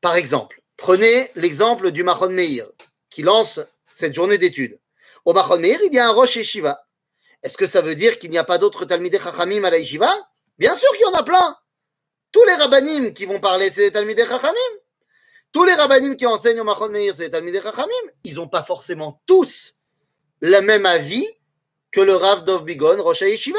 [0.00, 2.66] Par exemple, prenez l'exemple du Machon Meir,
[3.10, 4.78] qui lance cette journée d'études.
[5.24, 6.86] Au Machon Meir, il y a un Rosh Yeshiva.
[7.42, 10.10] Est-ce que ça veut dire qu'il n'y a pas d'autres Talmidei Chachamim à la Yeshiva?
[10.58, 11.56] Bien sûr qu'il y en a plein.
[12.32, 14.54] Tous les rabbinim qui vont parler, c'est les Talmidei Chachamim.
[15.52, 18.10] Tous les rabbinim qui enseignent au Machon Meir, c'est les Talmidei Chachamim.
[18.24, 19.74] Ils n'ont pas forcément tous
[20.40, 21.26] le même avis
[21.90, 23.58] que le Rav Dov Bigon, Rosh Yeshiva.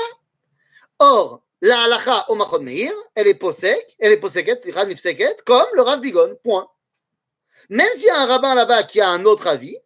[0.99, 5.81] Or, la halacha au Machon Meir, elle est posek, elle est poseket, nifseket, comme le
[5.81, 6.69] Rav Bigon, point.
[7.69, 9.77] Même s'il y a un rabbin là-bas qui a un autre avis,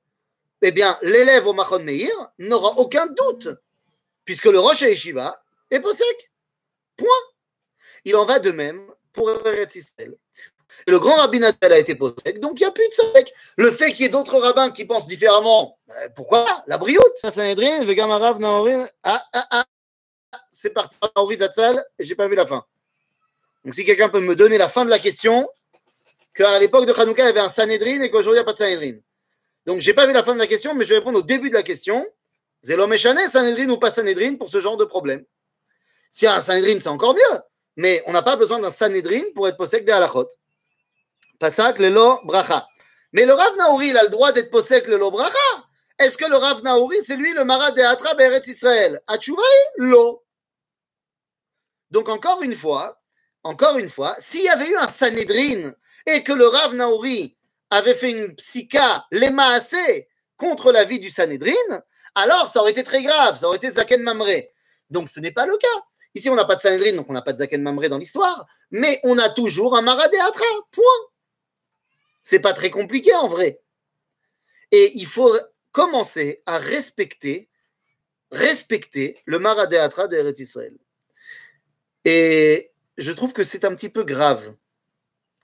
[0.61, 3.49] eh bien, l'élève au Machon Meir n'aura aucun doute,
[4.25, 6.31] puisque le Rosh Yeshiva est posek.
[6.97, 7.07] Point.
[8.03, 9.95] Il en va de même pour Eretz.
[10.87, 13.33] Le grand rabbinat a été posek, donc il n'y a plus de sec.
[13.57, 17.03] Le fait qu'il y ait d'autres rabbins qui pensent différemment, ben, pourquoi La brioute.
[19.03, 19.65] Ah, ah, ah.
[20.51, 20.97] C'est parti.
[21.15, 22.65] Naori Zatzal, et j'ai pas vu la fin.
[23.63, 25.49] Donc si quelqu'un peut me donner la fin de la question,
[26.33, 28.53] qu'à l'époque de Hanouka, il y avait un Sanhedrin et qu'aujourd'hui, il n'y a pas
[28.53, 28.99] de Sanhedrin.
[29.65, 31.49] Donc, j'ai pas vu la fin de la question, mais je vais répondre au début
[31.49, 32.07] de la question.
[32.61, 35.23] Zélo Méchané, Sanhedrin ou pas Sanhedrin pour ce genre de problème.
[36.11, 37.39] Si y a un Sanhedrin, c'est encore mieux.
[37.75, 40.27] Mais on n'a pas besoin d'un Sanhedrin pour être possède des halachot.
[41.39, 42.67] Pasak, le lo, bracha.
[43.13, 45.37] Mais le Rav Naouri, il a le droit d'être possède le lo, bracha.
[45.99, 49.43] Est-ce que le Rav Naouri, c'est lui le Marat de Atra Beret Israël Atchouvaï,
[49.75, 50.23] lo.
[51.91, 53.01] Donc, encore une fois,
[53.43, 55.73] encore une fois, s'il y avait eu un Sanhedrin
[56.05, 57.37] et que le Rav Naouri
[57.69, 60.07] avait fait une psycha, assez
[60.37, 61.83] contre la vie du Sanhedrin,
[62.15, 64.53] alors ça aurait été très grave, ça aurait été Zaken Mamré.
[64.89, 65.67] Donc ce n'est pas le cas.
[66.15, 68.47] Ici, on n'a pas de Sanhedrin, donc on n'a pas de Zaken Mamré dans l'histoire,
[68.71, 70.83] mais on a toujours un Maradéatra, point.
[72.23, 73.61] C'est pas très compliqué en vrai.
[74.71, 75.37] Et il faut
[75.71, 77.49] commencer à respecter,
[78.31, 80.77] respecter le Maradéatra d'Eretz Israël.
[82.05, 84.55] Et je trouve que c'est un petit peu grave,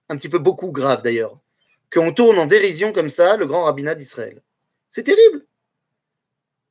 [0.09, 1.39] un petit peu beaucoup grave d'ailleurs,
[1.93, 4.41] qu'on tourne en dérision comme ça le grand rabbinat d'Israël.
[4.89, 5.45] C'est terrible.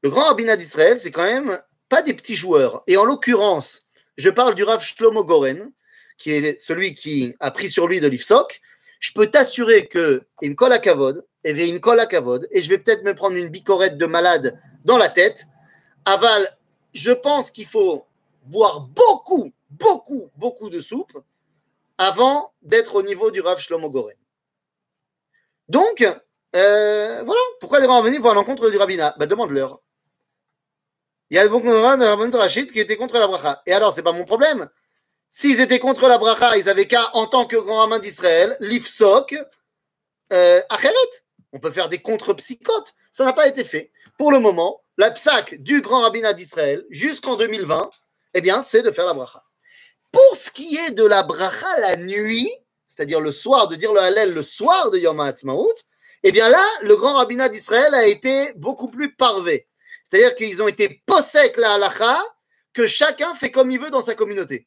[0.02, 2.82] Le grand rabbinat d'Israël, c'est quand même pas des petits joueurs.
[2.86, 3.86] Et en l'occurrence,
[4.16, 5.72] je parle du Rav Shlomo Goren,
[6.18, 8.60] qui est celui qui a pris sur lui de l'Ifsok.
[9.00, 13.04] Je peux t'assurer que à Kavod, et me colle à Kavod, et je vais peut-être
[13.04, 15.46] me prendre une bicorette de malade dans la tête.
[16.04, 16.48] Aval,
[16.92, 18.06] je pense qu'il faut
[18.44, 21.18] boire beaucoup, beaucoup, beaucoup de soupe
[21.98, 24.16] avant d'être au niveau du Rav Shlomo Goren.
[25.68, 26.02] Donc,
[26.56, 29.14] euh, voilà, pourquoi les gens venus voir l'encontre du rabbinat?
[29.18, 29.80] Ben, Demande-leur.
[31.30, 33.62] Il y a beaucoup de rabbins de Rachid qui étaient contre la bracha.
[33.66, 34.68] Et alors, c'est pas mon problème.
[35.30, 39.34] S'ils étaient contre la bracha, ils avaient qu'à, en tant que grand rabbin d'Israël, l'ifsok,
[40.32, 41.23] euh, acheret.
[41.54, 42.94] On peut faire des contre-psychotes.
[43.12, 43.92] Ça n'a pas été fait.
[44.18, 47.90] Pour le moment, la psaque du grand rabbinat d'Israël, jusqu'en 2020,
[48.34, 49.44] eh bien, c'est de faire la bracha.
[50.10, 52.50] Pour ce qui est de la bracha la nuit,
[52.88, 55.74] c'est-à-dire le soir, de dire le Hallel le soir de Yom HaAtzmaut,
[56.24, 59.68] eh bien là, le grand rabbinat d'Israël a été beaucoup plus parvé.
[60.02, 62.20] C'est-à-dire qu'ils ont été possèques la halacha,
[62.72, 64.66] que chacun fait comme il veut dans sa communauté.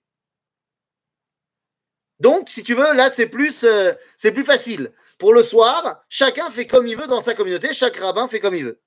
[2.20, 4.92] Donc, si tu veux, là, c'est plus, euh, c'est plus facile.
[5.18, 8.56] Pour le soir, chacun fait comme il veut dans sa communauté, chaque rabbin fait comme
[8.56, 8.80] il veut.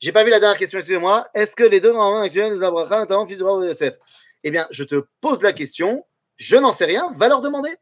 [0.00, 1.28] J'ai pas vu la dernière question, excusez-moi.
[1.34, 3.96] Est-ce que les deux rabbins actuels, les Abraham, notamment fils de Yosef?
[4.44, 6.06] Eh bien, je te pose la question,
[6.36, 7.74] je n'en sais rien, va leur demander.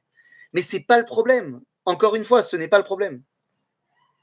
[0.52, 1.60] Mais ce n'est pas le problème.
[1.84, 3.22] Encore une fois, ce n'est pas le problème.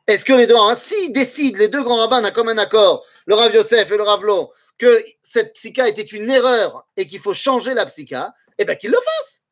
[0.07, 3.35] Est-ce que les deux, hein, s'ils décident, les deux grands rabbins d'un commun accord, le
[3.35, 7.33] Rav Yosef et le Rav Lo, que cette psycha était une erreur et qu'il faut
[7.33, 9.44] changer la psycha, eh bien qu'ils le fassent.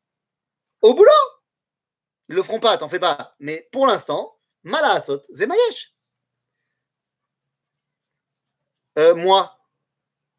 [0.84, 1.10] Au boulot.
[2.28, 3.34] Ils le feront pas, t'en fais pas.
[3.38, 5.94] Mais pour l'instant, Malasot, Zemayesh.
[8.98, 9.58] Euh, moi,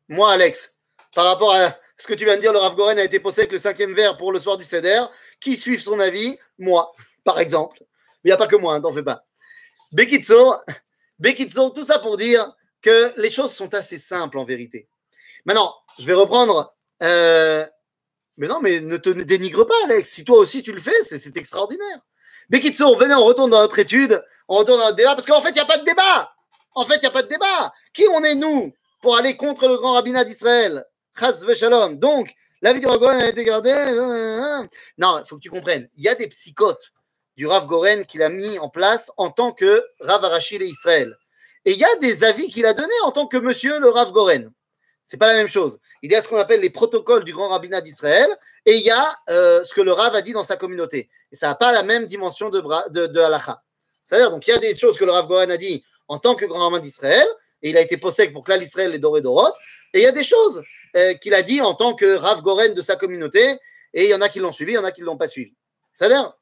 [0.08, 0.76] moi, Alex,
[1.16, 3.42] par rapport à ce que tu viens de dire, le Rav Goren a été posé
[3.42, 5.02] avec le cinquième verre pour le soir du Seder.
[5.40, 6.38] Qui suit son avis?
[6.60, 6.92] Moi,
[7.24, 7.84] par exemple.
[8.24, 9.26] Il n'y a pas que moi, hein, t'en fais pas.
[9.92, 10.54] Bekitso,
[11.18, 14.88] Bekitso, tout ça pour dire que les choses sont assez simples en vérité.
[15.46, 16.76] Maintenant, je vais reprendre.
[17.02, 17.66] Euh,
[18.38, 20.10] mais non, mais ne te dénigre pas, Alex.
[20.10, 22.00] Si toi aussi tu le fais, c'est extraordinaire.
[22.50, 25.50] Bekitso, venez, on retourne dans notre étude, on retourne dans notre débat, parce qu'en fait,
[25.50, 26.34] il n'y a pas de débat.
[26.76, 27.74] En fait, il n'y a pas de débat.
[27.94, 30.86] Qui on est, nous, pour aller contre le grand rabbinat d'Israël?
[31.94, 32.30] Donc,
[32.62, 33.74] la vie du Rav Goren a été gardée.
[34.98, 35.90] Non, il faut que tu comprennes.
[35.96, 36.92] Il y a des psychotes
[37.38, 41.16] du Rav Goren qu'il a mis en place en tant que Rav Arachil et Israël.
[41.64, 44.12] Et il y a des avis qu'il a donnés en tant que monsieur le Rav
[44.12, 44.52] Goren.
[45.06, 45.80] C'est pas la même chose.
[46.02, 48.28] Il y a ce qu'on appelle les protocoles du grand rabbinat d'Israël
[48.66, 51.10] et il y a euh, ce que le Rav a dit dans sa communauté.
[51.32, 53.62] Et ça n'a pas la même dimension de, de, de halacha.
[54.04, 56.36] C'est-à-dire, donc, il y a des choses que le Rav Goren a dit en tant
[56.36, 57.28] que grand rabbin d'Israël
[57.62, 59.54] et il a été possède pour que l'Israël les doré d'Orot.
[59.94, 60.62] Et il y a des choses
[60.98, 63.58] euh, qu'il a dit en tant que Rav Goren de sa communauté,
[63.94, 65.18] et il y en a qui l'ont suivi, il y en a qui ne l'ont
[65.18, 65.56] pas suivi.
[65.94, 66.34] C'est-à-dire,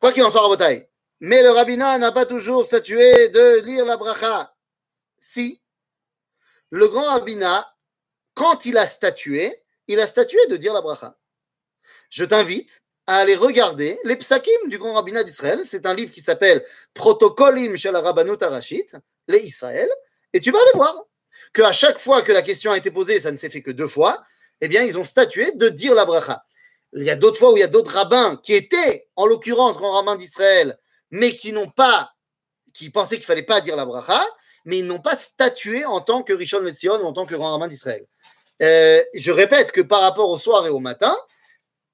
[0.00, 0.86] quoi qu'il en soit, bataille.
[1.20, 4.54] Mais le rabbinat n'a pas toujours statué de lire la bracha.
[5.18, 5.59] Si,
[6.70, 7.66] le grand rabbinat,
[8.34, 9.54] quand il a statué,
[9.88, 11.16] il a statué de dire la bracha.
[12.10, 15.62] je t'invite à aller regarder les psakim du grand rabbinat d'Israël.
[15.64, 18.38] C'est un livre qui s'appelle Protocolim shel Rabbanut
[19.28, 19.88] les Israël,
[20.32, 21.04] et tu vas aller voir
[21.52, 23.88] qu'à chaque fois que la question a été posée, ça ne s'est fait que deux
[23.88, 24.22] fois,
[24.60, 26.44] eh bien, ils ont statué de dire la bracha.
[26.92, 29.76] Il y a d'autres fois où il y a d'autres rabbins qui étaient, en l'occurrence,
[29.76, 30.78] grand rabbins d'Israël,
[31.10, 32.12] mais qui n'ont pas,
[32.72, 34.20] qui pensaient qu'il fallait pas dire la bracha,
[34.64, 37.52] mais ils n'ont pas statué en tant que Rishon Letzion ou en tant que grand
[37.52, 38.06] rabbin d'Israël.
[38.62, 41.16] Euh, je répète que par rapport au soir et au matin,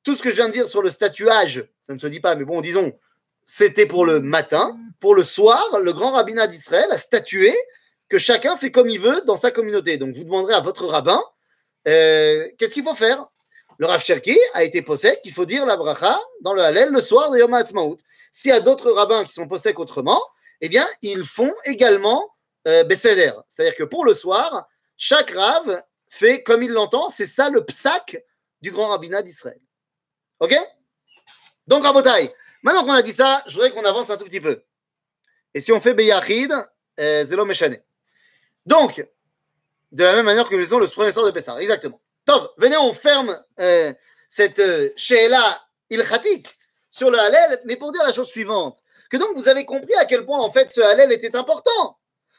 [0.03, 2.35] tout ce que je viens de dire sur le statuage, ça ne se dit pas,
[2.35, 2.93] mais bon, disons,
[3.45, 4.77] c'était pour le matin.
[5.01, 7.55] Pour le soir, le grand rabbinat d'Israël a statué
[8.09, 9.97] que chacun fait comme il veut dans sa communauté.
[9.97, 11.23] Donc, vous demanderez à votre rabbin,
[11.89, 13.27] euh, qu'est-ce qu'il faut faire?
[13.79, 17.01] Le Rav Cherki a été possède qu'il faut dire la bracha dans le Hallel le
[17.01, 17.99] soir de Yom HaAtzmaut.
[18.33, 20.23] S'il y a d'autres rabbins qui sont possèdes autrement,
[20.61, 22.35] eh bien, ils font également
[22.67, 27.11] euh, C'est-à-dire que pour le soir, chaque rave fait comme il l'entend.
[27.11, 28.23] C'est ça le psaque
[28.61, 29.61] du grand rabbinat d'Israël.
[30.41, 30.55] OK?
[31.67, 34.63] Donc, Rabotai, maintenant qu'on a dit ça, je voudrais qu'on avance un tout petit peu.
[35.55, 36.53] Et si on fait Beyachid,
[37.01, 37.47] euh, Zelo.
[38.67, 39.07] Donc,
[39.93, 41.59] de la même manière que nous faisons le premier sort de Pessah.
[41.61, 42.01] Exactement.
[42.25, 43.93] Top, venez, on ferme euh,
[44.29, 46.49] cette euh, Sheela ilchatik
[46.91, 48.79] sur le Hallel, mais pour dire la chose suivante.
[49.11, 51.99] Que donc vous avez compris à quel point en fait ce Hallel était important.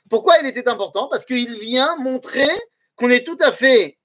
[0.10, 1.08] Pourquoi il était important?
[1.08, 2.49] Parce qu'il vient montrer
[2.95, 3.97] qu'on est tout à fait.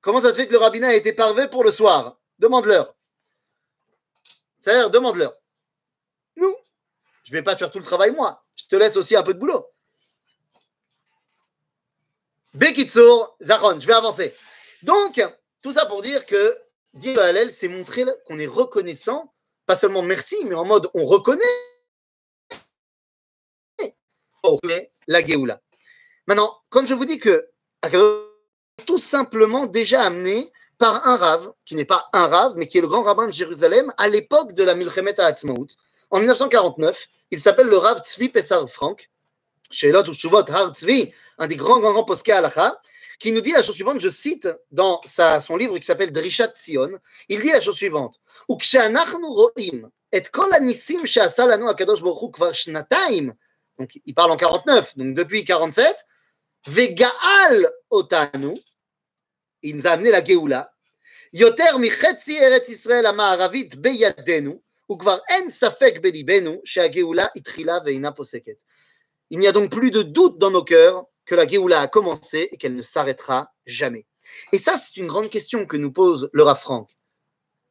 [0.00, 2.18] Comment ça se fait que le rabbinat a été parvé pour le soir?
[2.38, 2.94] Demande-leur.
[4.60, 5.34] C'est-à-dire, demande-leur.
[6.36, 6.54] Nous,
[7.24, 8.44] je ne vais pas faire tout le travail moi.
[8.56, 9.66] Je te laisse aussi un peu de boulot.
[12.54, 14.34] Bekitsour, Zahon, je vais avancer.
[14.82, 15.22] Donc,
[15.62, 16.58] tout ça pour dire que
[16.94, 19.34] dire le Hallel, c'est montrer qu'on est reconnaissant,
[19.66, 21.44] pas seulement merci, mais en mode on reconnaît
[25.08, 25.60] la Géoula.
[26.26, 27.48] Maintenant, quand je vous dis que
[28.86, 32.80] tout simplement déjà amené par un rave, qui n'est pas un rave, mais qui est
[32.80, 35.68] le grand rabbin de Jérusalem à l'époque de la Milchemet Ha'atzmaut.
[36.10, 39.08] En 1949, il s'appelle le Rav Tzvi Pessar Frank,
[39.70, 42.78] Shelot ou Tzvi, un des grands, grands, grands posquets halacha,
[43.18, 46.52] qui nous dit la chose suivante, je cite dans sa, son livre qui s'appelle Drishat
[46.54, 46.90] Sion,
[47.28, 51.02] il dit la chose suivante, «Ukshanachnu ro'im et kol anisim
[51.48, 53.34] lanu akadosh baruch kvar shnataim»
[53.78, 56.06] Donc, il parle en 49, donc depuis 47,
[56.66, 58.54] «Vegaal otanu»
[59.62, 60.72] Il nous a amené la Géoula.
[61.32, 64.96] «Yoter michetzi eretz Israël ama'aravit beyadenu» Il
[69.38, 72.56] n'y a donc plus de doute dans nos cœurs que la Géoula a commencé et
[72.56, 74.06] qu'elle ne s'arrêtera jamais.
[74.52, 76.88] Et ça, c'est une grande question que nous pose le Rav Frank.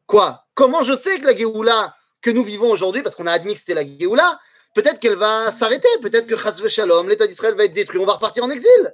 [0.06, 0.46] Quoi?
[0.54, 3.60] Comment je sais que la Géoula que nous vivons aujourd'hui, parce qu'on a admis que
[3.60, 4.40] c'était la Géoula,
[4.74, 8.14] peut-être qu'elle va s'arrêter, peut-être que Chazve Shalom, l'État d'Israël va être détruit, on va
[8.14, 8.94] repartir en exil.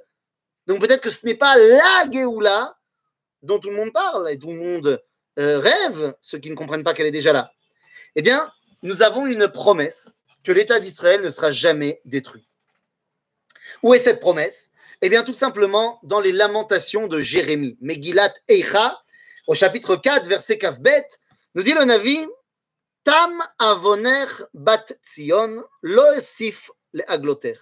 [0.66, 2.78] Donc peut-être que ce n'est pas la Géoula
[3.42, 5.02] dont tout le monde parle et tout le monde
[5.38, 7.52] euh, rêve, ceux qui ne comprennent pas qu'elle est déjà là.
[8.16, 8.50] Eh bien,
[8.82, 12.44] nous avons une promesse que l'État d'Israël ne sera jamais détruit.
[13.82, 14.70] Où est cette promesse?
[15.00, 17.76] Eh bien, tout simplement dans les lamentations de Jérémie.
[17.80, 19.02] Megillat Eicha,
[19.48, 21.08] au chapitre 4, verset Kavbet,
[21.54, 22.26] nous dit le Navi
[23.04, 24.84] Tam avoner bat
[25.82, 27.58] lo esif le agloter.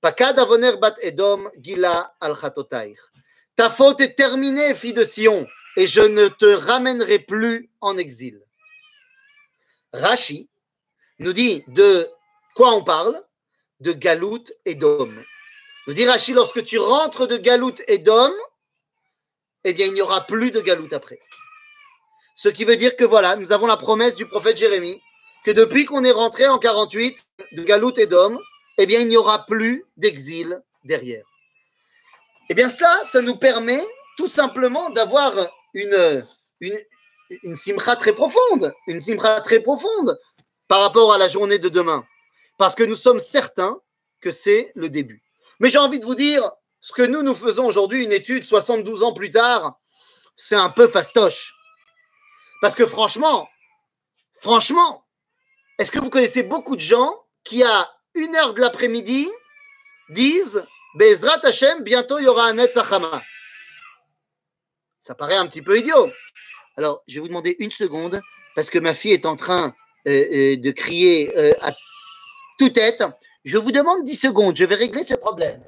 [0.00, 2.36] Pakad avoner bat Edom, gila al
[3.56, 8.40] Ta faute est terminée, fille de Sion, et je ne te ramènerai plus en exil.
[9.92, 10.48] Rashi
[11.18, 12.08] nous dit de
[12.54, 13.20] quoi on parle?
[13.82, 15.12] De Galout et Dom.
[15.86, 18.32] Nous dit Rashi, lorsque tu rentres de Galout et Dom,
[19.64, 21.18] eh bien, il n'y aura plus de Galout après.
[22.36, 25.00] Ce qui veut dire que voilà, nous avons la promesse du prophète Jérémie
[25.44, 27.18] que depuis qu'on est rentré en 48
[27.52, 28.40] de Galout et Dom,
[28.78, 31.24] eh bien, il n'y aura plus d'exil derrière.
[32.48, 33.84] Eh bien, cela, ça nous permet
[34.16, 35.32] tout simplement d'avoir
[35.74, 36.22] une,
[36.60, 36.78] une,
[37.42, 40.18] une simcha très profonde, une simcha très profonde
[40.68, 42.04] par rapport à la journée de demain.
[42.62, 43.76] Parce que nous sommes certains
[44.20, 45.20] que c'est le début.
[45.58, 46.48] Mais j'ai envie de vous dire,
[46.78, 49.80] ce que nous, nous faisons aujourd'hui, une étude 72 ans plus tard,
[50.36, 51.54] c'est un peu fastoche.
[52.60, 53.48] Parce que franchement,
[54.40, 55.04] franchement,
[55.80, 59.28] est-ce que vous connaissez beaucoup de gens qui, à une heure de l'après-midi,
[60.10, 63.24] disent Bezrat Hashem, bientôt il y aura un Netzachama
[65.00, 66.12] Ça paraît un petit peu idiot.
[66.76, 68.22] Alors, je vais vous demander une seconde,
[68.54, 69.74] parce que ma fille est en train
[70.06, 71.72] euh, euh, de crier euh, à
[72.58, 73.04] toute tête.
[73.44, 75.62] Je vous demande 10 secondes, je vais régler ce problème.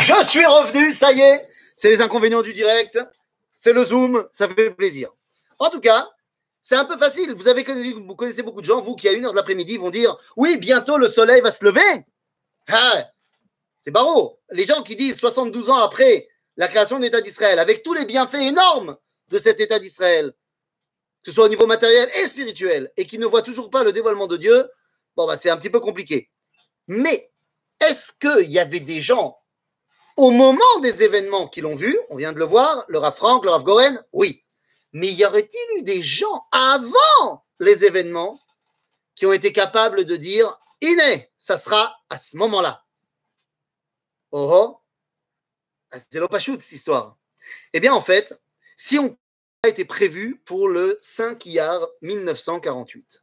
[0.00, 2.98] Je suis revenu, ça y est, c'est les inconvénients du direct,
[3.50, 5.08] c'est le Zoom, ça fait plaisir.
[5.58, 6.10] En tout cas,
[6.64, 7.34] c'est un peu facile.
[7.34, 9.90] Vous, avez, vous connaissez beaucoup de gens, vous qui à une heure de l'après-midi vont
[9.90, 12.06] dire Oui, bientôt le soleil va se lever.
[12.68, 13.10] Ah,
[13.78, 14.40] c'est barreau.
[14.50, 18.06] Les gens qui disent 72 ans après la création de l'État d'Israël, avec tous les
[18.06, 18.96] bienfaits énormes
[19.28, 20.32] de cet État d'Israël,
[21.22, 23.92] que ce soit au niveau matériel et spirituel, et qui ne voient toujours pas le
[23.92, 24.66] dévoilement de Dieu,
[25.16, 26.30] bon, bah, c'est un petit peu compliqué.
[26.88, 27.30] Mais
[27.80, 29.36] est-ce qu'il y avait des gens
[30.16, 33.44] au moment des événements qui l'ont vu On vient de le voir, le Rav Frank,
[33.44, 34.43] le Rav Goren, oui.
[34.94, 38.40] Mais y aurait-il eu des gens avant les événements
[39.16, 42.84] qui ont été capables de dire Iné, ça sera à ce moment-là
[44.30, 44.80] Oh oh
[45.90, 47.16] ah, C'est l'opachut, cette histoire.
[47.72, 48.40] Eh bien, en fait,
[48.76, 49.16] si on
[49.64, 53.22] a été prévu pour le 5 Iyar 1948.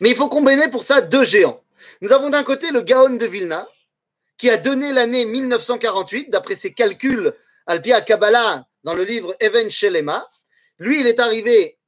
[0.00, 1.62] Mais il faut combiner pour ça deux géants.
[2.00, 3.68] Nous avons d'un côté le Gaon de Vilna,
[4.36, 7.34] qui a donné l'année 1948, d'après ses calculs,
[7.66, 10.26] Alpia Kabbalah, dans le livre Even Shelema.
[10.78, 11.78] Lui, il est arrivé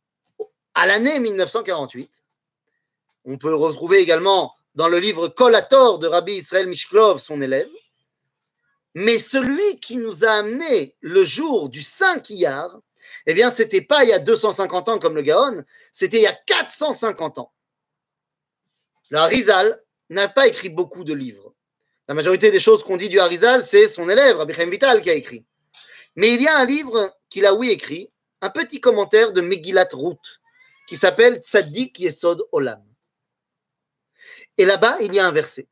[0.75, 2.13] à l'année 1948.
[3.25, 7.71] On peut le retrouver également dans le livre Kolator de Rabbi Israël Mishklov, son élève.
[8.95, 12.79] Mais celui qui nous a amené le jour du 5 Iyar,
[13.25, 16.27] eh bien, c'était pas il y a 250 ans comme le Gaon, c'était il y
[16.27, 17.51] a 450 ans.
[19.09, 21.55] Le Harizal n'a pas écrit beaucoup de livres.
[22.09, 25.15] La majorité des choses qu'on dit du Harizal, c'est son élève, Rabbi Vital, qui a
[25.15, 25.47] écrit.
[26.17, 29.89] Mais il y a un livre qu'il a, oui, écrit, un petit commentaire de Megillat
[29.93, 30.41] Ruth,
[30.89, 32.83] qui s'appelle Tzaddik Yesod Olam.
[34.59, 35.69] Et là-bas, il y a un verset.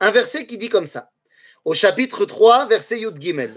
[0.00, 1.10] Un verset qui dit comme ça,
[1.64, 3.56] au chapitre 3, verset Yud Gimel.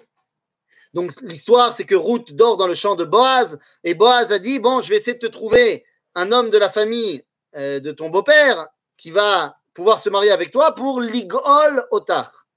[0.93, 4.59] Donc l'histoire, c'est que Ruth dort dans le champ de Boaz, et Boaz a dit,
[4.59, 7.23] bon, je vais essayer de te trouver un homme de la famille
[7.55, 8.67] euh, de ton beau-père
[8.97, 12.47] qui va pouvoir se marier avec toi pour Ligol Otar,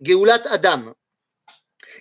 [0.00, 0.94] Geulat Adam.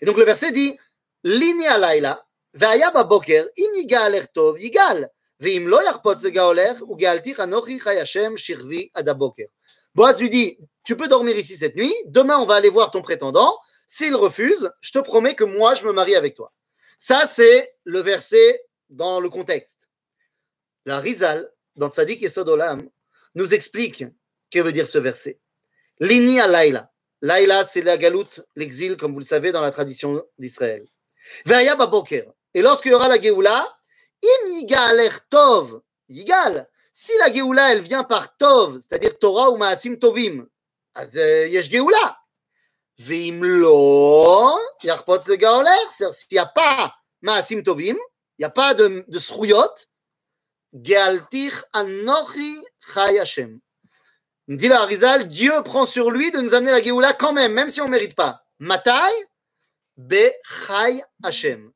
[0.01, 0.77] Et donc le verset dit,
[1.24, 2.14] Lini alayla,
[2.54, 5.04] והיה בבוקר, אם יגאל ערך טוב, יגאל,
[5.40, 9.44] ואם לא יחפוץ לגאולך, וגאלתיך אנוכי חי השם שכבי עד הבוקר.
[9.96, 13.00] Boaz lui dit, tu peux dormir ici cette nuit, demain on va aller voir ton
[13.00, 13.56] prétendant,
[13.86, 16.52] s'il refuse, je te promets que moi je me marie avec toi.
[16.98, 19.88] Ça c'est le verset dans le contexte.
[20.84, 22.88] La Rizal, dans Tzadik et Sodolam,
[23.34, 24.04] nous explique
[24.50, 25.40] que veut dire ce verset.
[26.00, 26.90] Lini à Laila.
[27.22, 30.84] Laila, c'est la galoute, l'exil, comme vous le savez, dans la tradition d'Israël.
[31.46, 32.24] Ve'aya baboker.
[32.54, 33.76] Et lorsqu'il y aura la Géoula,
[34.22, 35.00] im yigal
[35.30, 36.68] tov, yigal.
[36.92, 40.46] Si la Géoula, elle vient par tov, c'est-à-dire Torah ou Maasim tovim,
[40.94, 42.08] אז יש גאולה.
[42.98, 46.88] ואם לא, יחפוץ לגאולך, s'il n'y a pas
[47.22, 47.96] מעשים טובים,
[48.38, 49.84] il n'y a pas de, de זכויות,
[50.74, 53.56] גאלתיך אנוכי חי השם.
[54.48, 57.70] Dit la Harizal, Dieu prend sur lui de nous amener la Géoula quand même, même
[57.70, 58.44] si on ne mérite pas.
[58.60, 58.90] Matai,
[60.07, 61.69] בחי השם.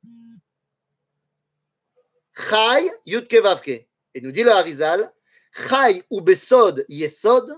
[2.35, 3.65] חי, י"ק ו"ק,
[4.15, 4.99] יהודי לאריזל,
[5.53, 7.51] חי הוא בסוד יסוד,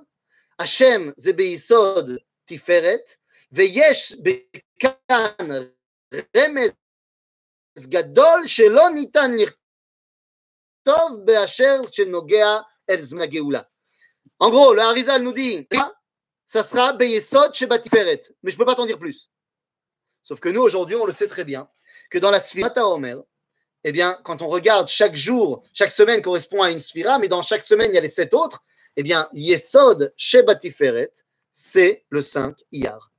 [0.60, 2.10] השם זה ביסוד
[2.46, 3.10] תפארת,
[3.52, 5.50] ויש בכאן
[6.38, 6.72] רמז
[7.80, 12.58] גדול שלא ניתן לכתוב באשר שנוגע
[12.90, 13.62] אל זמן הגאולה.
[14.44, 15.68] אמרו, gros, נודי, Harizal nous dit,
[16.46, 18.32] ça sera Beyesod Shebatiperet.
[20.26, 21.70] Sauf que nous, aujourd'hui, on le sait très bien,
[22.10, 22.82] que dans la Sphirata
[23.84, 27.44] eh bien, quand on regarde chaque jour, chaque semaine correspond à une Sphira, mais dans
[27.44, 28.64] chaque semaine, il y a les sept autres,
[28.96, 31.12] eh bien, Yesod chez Batiferet,
[31.52, 33.12] c'est le 5 Iyar.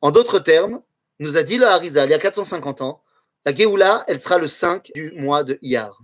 [0.00, 0.82] En d'autres termes,
[1.20, 3.00] nous a dit le Harizal il y a 450 ans,
[3.44, 6.02] la Géoula, elle sera le 5 du mois de Iyar.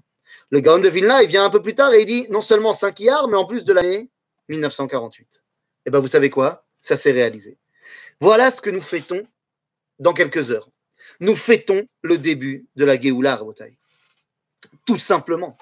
[0.51, 2.72] Le Gaon de Vilna, il vient un peu plus tard et il dit non seulement
[2.72, 4.12] 5 Iyar, mais en plus de l'année
[4.49, 5.42] 1948.
[5.86, 6.64] Et bien, vous savez quoi?
[6.80, 7.59] Ça s'est réalisé.
[8.20, 9.26] Voilà ce que nous fêtons
[9.99, 10.68] dans quelques heures.
[11.20, 13.78] Nous fêtons le début de la Géoula Rabotai.
[14.84, 15.57] Tout simplement.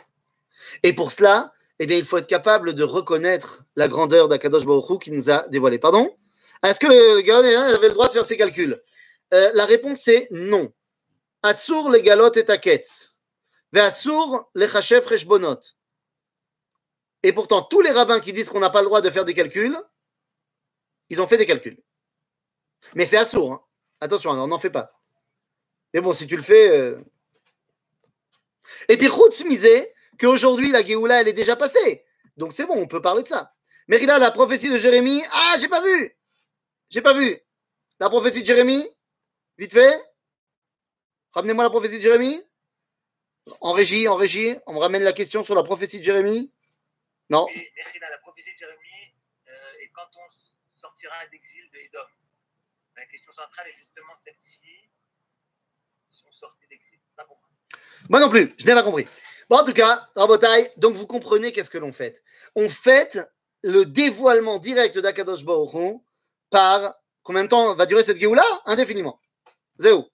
[0.82, 5.02] Et pour cela, eh bien, il faut être capable de reconnaître la grandeur d'Akadosh Baruch
[5.02, 5.78] qui nous a dévoilé.
[5.78, 6.16] Pardon?
[6.62, 8.80] Est-ce que le Gaon avait le droit de faire ses calculs?
[9.32, 10.72] Euh, La réponse est non.
[11.42, 13.12] Assur les galotes et taquettes.
[13.72, 15.60] Ve'assur les chachef reshbonot.
[17.22, 19.34] Et pourtant, tous les rabbins qui disent qu'on n'a pas le droit de faire des
[19.34, 19.76] calculs,
[21.08, 21.82] ils ont fait des calculs.
[22.94, 23.52] Mais c'est assourd.
[23.52, 23.63] Hein.
[24.04, 24.92] Attention, on n'en fait pas.
[25.94, 26.68] Mais bon, si tu le fais.
[26.78, 27.02] Euh...
[28.90, 32.04] Et puis, Khutz misait qu'aujourd'hui, la Géoula, elle est déjà passée.
[32.36, 33.50] Donc, c'est bon, on peut parler de ça.
[33.88, 35.22] Mais là, la prophétie de Jérémie.
[35.32, 36.14] Ah, j'ai pas vu
[36.90, 37.40] J'ai pas vu.
[37.98, 38.86] La prophétie de Jérémie
[39.56, 39.98] Vite fait
[41.32, 42.42] Ramenez-moi la prophétie de Jérémie.
[43.62, 46.52] En régie, en régie, on me ramène la question sur la prophétie de Jérémie.
[47.30, 47.46] Non.
[47.54, 49.14] Et la prophétie de Jérémie
[49.48, 52.06] euh, est quand on sortira d'exil de Edom.
[52.96, 54.60] La question centrale est justement celle-ci.
[56.10, 56.98] Si on sortait d'exil.
[57.16, 57.40] Pas pour
[58.08, 58.20] moi.
[58.20, 59.06] Non plus, je n'ai pas compris.
[59.50, 62.22] Bon, en tout cas, Rabotai, donc vous comprenez qu'est-ce que l'on fait.
[62.54, 63.18] On fait
[63.62, 66.00] le dévoilement direct d'Akadosh Baruch
[66.50, 68.44] par combien de temps va durer cette Géoula?
[68.66, 69.20] Indéfiniment.
[69.78, 70.08] Zéro.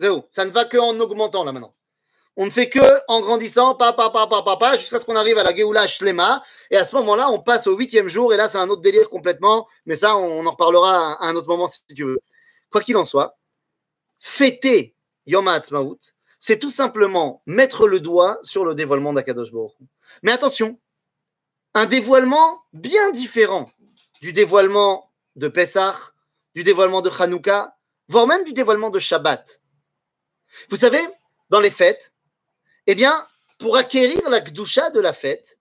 [0.00, 0.26] Zéro.
[0.30, 1.73] Ça ne va que en augmentant là maintenant.
[2.36, 5.14] On ne fait que en grandissant, pa, pa, pa, pa, pa, pa jusqu'à ce qu'on
[5.14, 6.42] arrive à la Géoula Shlema.
[6.70, 8.34] Et à ce moment-là, on passe au huitième jour.
[8.34, 9.68] Et là, c'est un autre délire complètement.
[9.86, 12.20] Mais ça, on en reparlera à un autre moment si tu veux.
[12.70, 13.38] Quoi qu'il en soit,
[14.18, 15.98] fêter Yom HaAtzmaut,
[16.38, 19.72] c'est tout simplement mettre le doigt sur le dévoilement d'Akadosh Baruch
[20.22, 20.78] Mais attention,
[21.74, 23.70] un dévoilement bien différent
[24.20, 25.94] du dévoilement de Pessah,
[26.54, 27.76] du dévoilement de Hanouka,
[28.08, 29.62] voire même du dévoilement de Shabbat.
[30.68, 31.00] Vous savez,
[31.50, 32.13] dans les fêtes,
[32.86, 33.26] eh bien,
[33.58, 35.58] pour acquérir la Gdusha de la fête,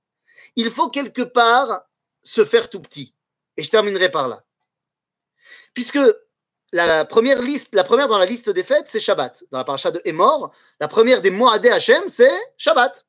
[0.56, 1.84] il faut quelque part
[2.22, 3.14] se faire tout petit.
[3.58, 4.44] Et je terminerai par là.
[5.74, 6.00] Puisque
[6.72, 9.44] la première liste, la première dans la liste des fêtes, c'est Shabbat.
[9.52, 13.06] Dans la paracha de Emor, la première des Moadé Hachem, c'est Shabbat.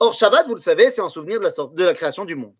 [0.00, 2.54] Or, Shabbat, vous le savez, c'est en souvenir de la, de la création du monde.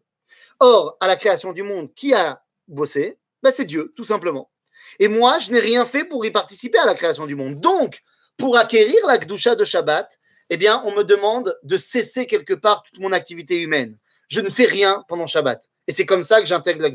[0.59, 3.19] Or, à la création du monde, qui a bossé?
[3.43, 4.51] Ben, C'est Dieu, tout simplement.
[4.99, 7.61] Et moi, je n'ai rien fait pour y participer à la création du monde.
[7.61, 8.03] Donc,
[8.37, 10.19] pour acquérir la Gdusha de Shabbat,
[10.51, 13.99] eh bien, on me demande de cesser quelque part toute mon activité humaine.
[14.29, 15.63] Je ne fais rien pendant Shabbat.
[15.87, 16.91] Et c'est comme ça que j'intègre la.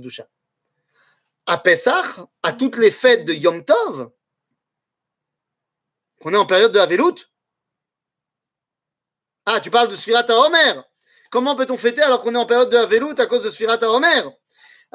[1.45, 4.11] À Pessah, à toutes les fêtes de Yom Tov,
[6.21, 7.29] qu'on est en période de Havelut.
[9.45, 10.83] Ah, tu parles de Sfirat Omer.
[11.29, 14.31] Comment peut-on fêter alors qu'on est en période de Havelut à cause de Sfirat Omer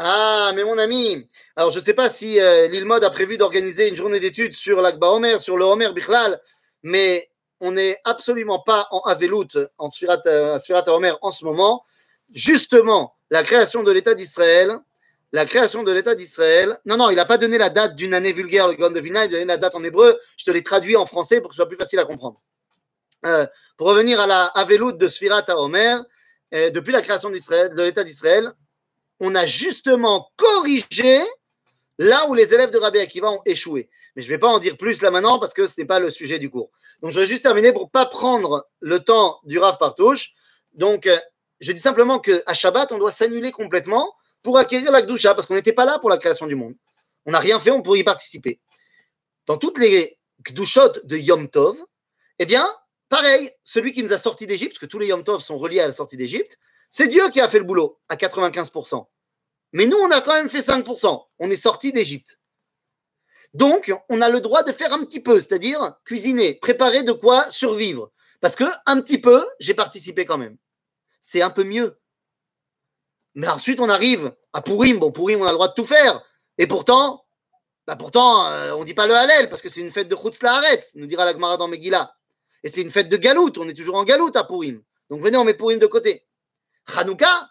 [0.00, 3.88] ah, mais mon ami, alors je ne sais pas si euh, l'Ilmod a prévu d'organiser
[3.88, 6.40] une journée d'études sur l'Akba Omer, sur le Omer Bichlal,
[6.84, 7.28] mais
[7.60, 9.48] on n'est absolument pas en Avelout,
[9.78, 11.84] en Surat, euh, Omer en ce moment.
[12.32, 14.78] Justement, la création de l'État d'Israël,
[15.32, 16.78] la création de l'État d'Israël.
[16.86, 19.16] Non, non, il n'a pas donné la date d'une année vulgaire, le Grand de il
[19.16, 20.16] a donné la date en hébreu.
[20.36, 22.40] Je te l'ai traduit en français pour que ce soit plus facile à comprendre.
[23.26, 23.46] Euh,
[23.76, 26.02] pour revenir à la Avelout de Sfirat Omer,
[26.54, 28.50] euh, depuis la création de l'État d'Israël,
[29.20, 31.20] on a justement corrigé
[31.98, 33.90] là où les élèves de Rabbi Akiva ont échoué.
[34.14, 35.98] Mais je ne vais pas en dire plus là maintenant parce que ce n'est pas
[35.98, 36.70] le sujet du cours.
[37.02, 40.34] Donc je vais juste terminer pour ne pas prendre le temps du Rav Partouche.
[40.74, 41.18] Donc euh,
[41.60, 45.54] je dis simplement qu'à Shabbat, on doit s'annuler complètement pour acquérir la Gdusha parce qu'on
[45.54, 46.74] n'était pas là pour la création du monde.
[47.26, 48.60] On n'a rien fait, on pourrait y participer.
[49.46, 51.76] Dans toutes les Gdushot de Yom Tov,
[52.38, 52.66] eh bien,
[53.08, 55.80] pareil, celui qui nous a sortis d'Égypte, parce que tous les Yom Tov sont reliés
[55.80, 56.58] à la sortie d'Égypte,
[56.90, 59.04] c'est Dieu qui a fait le boulot à 95%.
[59.72, 61.26] Mais nous, on a quand même fait 5%.
[61.38, 62.40] On est sorti d'Égypte.
[63.54, 67.50] Donc, on a le droit de faire un petit peu, c'est-à-dire cuisiner, préparer de quoi
[67.50, 68.10] survivre.
[68.40, 70.56] Parce que un petit peu, j'ai participé quand même.
[71.20, 71.98] C'est un peu mieux.
[73.34, 74.98] Mais ensuite, on arrive à Pourim.
[74.98, 76.22] Bon, Pourim, on a le droit de tout faire.
[76.58, 77.24] Et pourtant,
[77.86, 80.16] bah pourtant, euh, on ne dit pas le Hallel parce que c'est une fête de
[80.16, 82.14] Chutz Laaretz, nous dira la Gemara dans Megillah.
[82.62, 83.52] Et c'est une fête de Galout.
[83.56, 84.82] On est toujours en Galout à Pourim.
[85.10, 86.26] Donc venez, on met Pourim de côté.
[86.96, 87.50] Hanouka,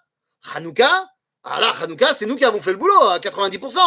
[0.54, 1.10] Hanouka,
[1.50, 3.80] ah là, Hanouka, c'est nous qui avons fait le boulot à 90%.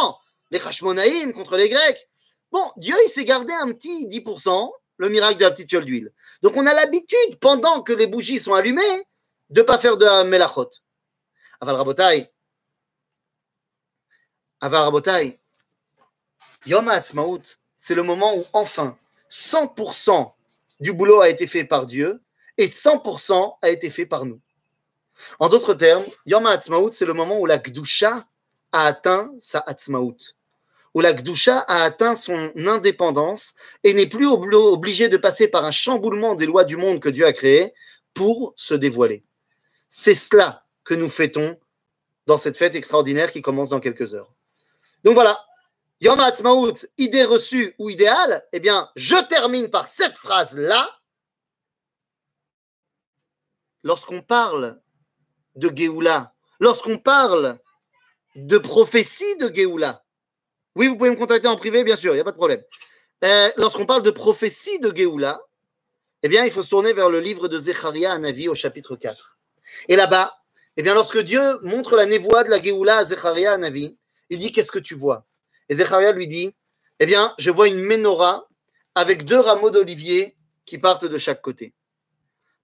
[0.51, 2.09] Les Hashmonaïm contre les Grecs.
[2.51, 6.13] Bon, Dieu, il s'est gardé un petit 10%, le miracle de la petite d'huile.
[6.43, 9.05] Donc on a l'habitude, pendant que les bougies sont allumées,
[9.51, 10.71] de ne pas faire de melachot.
[11.61, 12.33] Aval Rabotai.
[14.61, 15.41] Aval Rabotai.
[16.67, 17.43] Yom HaAtzmaut,
[17.77, 18.97] c'est le moment où enfin
[19.31, 20.33] 100%
[20.81, 22.23] du boulot a été fait par Dieu
[22.57, 24.41] et 100% a été fait par nous.
[25.39, 28.27] En d'autres termes, Yom HaAtzmaut, c'est le moment où la Gdusha
[28.73, 30.17] a atteint sa Hatzmaut,
[30.95, 33.55] où la Gdusha a atteint son indépendance
[33.85, 37.27] et n'est plus obligé de passer par un chamboulement des lois du monde que Dieu
[37.27, 37.75] a créé
[38.15, 39.25] pour se dévoiler.
[39.89, 41.59] C'est cela que nous fêtons
[42.27, 44.33] dans cette fête extraordinaire qui commence dans quelques heures.
[45.05, 45.39] Donc voilà,
[46.01, 50.89] Yom HaAtzmaut, idée reçue ou idéale, eh bien, je termine par cette phrase-là.
[53.83, 54.81] Lorsqu'on parle
[55.57, 57.59] de Géoula, lorsqu'on parle
[58.37, 60.05] de prophétie de Géoula,
[60.77, 62.63] oui, vous pouvez me contacter en privé, bien sûr, il n'y a pas de problème.
[63.25, 65.41] Euh, lorsqu'on parle de prophétie de Géoula,
[66.23, 69.39] eh bien, il faut se tourner vers le livre de Zecharia Navi au chapitre 4.
[69.89, 70.37] Et là-bas,
[70.77, 73.97] eh bien, lorsque Dieu montre la névoie de la Géoula à Zecharia Navi,
[74.29, 75.27] il dit Qu'est-ce que tu vois?
[75.69, 76.55] Et Zecharia lui dit
[76.99, 78.49] Eh bien, je vois une menorah
[78.95, 80.37] avec deux rameaux d'olivier
[80.67, 81.75] qui partent de chaque côté.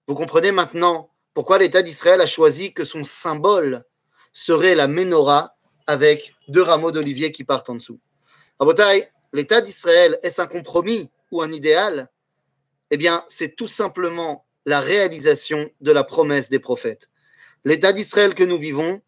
[0.07, 3.85] Vous comprenez maintenant pourquoi l'État d'Israël a choisi que son symbole
[4.33, 7.99] serait la menorah avec deux rameaux d'olivier qui partent en dessous?
[8.57, 12.09] Rabotai, l'État d'Israël, est-ce un compromis ou un idéal?
[12.89, 17.07] Eh bien, c'est tout simplement la réalisation de la promesse des prophètes.
[17.65, 18.99] L'État d'Israël que nous vivons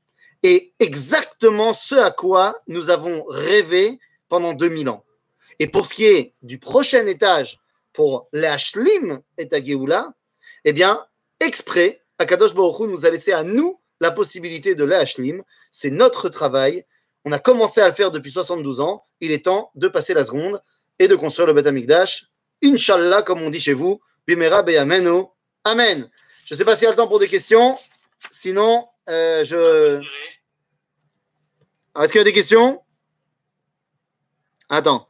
[0.43, 5.03] est exactement ce à quoi nous avons rêvé pendant 2000 ans.
[5.57, 7.59] Et pour ce qui est du prochain étage,
[7.91, 10.13] pour l'Ashlim et Géoula,
[10.63, 11.03] Eh bien,
[11.39, 15.43] exprès, Akadosh Baruch Hu nous a laissé à nous la possibilité de l'Ashlim.
[15.71, 16.85] C'est notre travail.
[17.25, 19.05] On a commencé à le faire depuis 72 ans.
[19.21, 20.61] Il est temps de passer la seconde
[20.99, 22.27] et de construire le Beth Amikdash.
[22.63, 23.99] Inch'Allah, comme on dit chez vous.
[24.27, 25.33] Bimera Beyameno.
[25.63, 26.09] Amen.
[26.45, 27.77] Je ne sais pas s'il y a le temps pour des questions.
[28.31, 30.01] Sinon, euh, je.
[31.95, 32.81] Ah, Est-ce qu'il y a des questions?
[34.69, 35.09] Attends.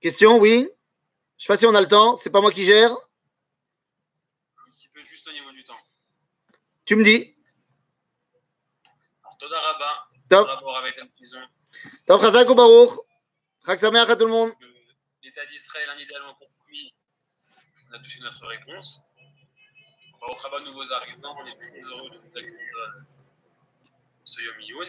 [0.00, 0.68] Question, oui
[1.36, 2.16] Je sais pas si on a le temps.
[2.16, 2.90] C'est pas moi qui gère.
[2.92, 5.74] Un petit peu juste au niveau du temps.
[6.90, 7.36] Tu me dis.
[9.40, 10.48] Rabba, Top.
[12.04, 12.98] Top Chazak ou Baruch?
[13.78, 14.50] Sameach à tout le monde.
[15.22, 16.92] l'État d'Israël, un idéalement compris,
[17.88, 19.02] on a touché notre réponse.
[20.14, 23.02] On va au Rabat nouveaux arrivants, on est très heureux de vous accueillir euh,
[24.24, 24.88] ce Yom Youn.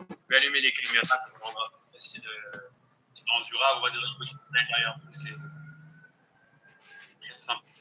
[0.00, 2.58] Je vais allumer les caméras, ça se rendra facile euh,
[3.28, 5.36] dans Zura, on va dire un peu à l'intérieur, donc c'est
[7.20, 7.73] c'est très simple.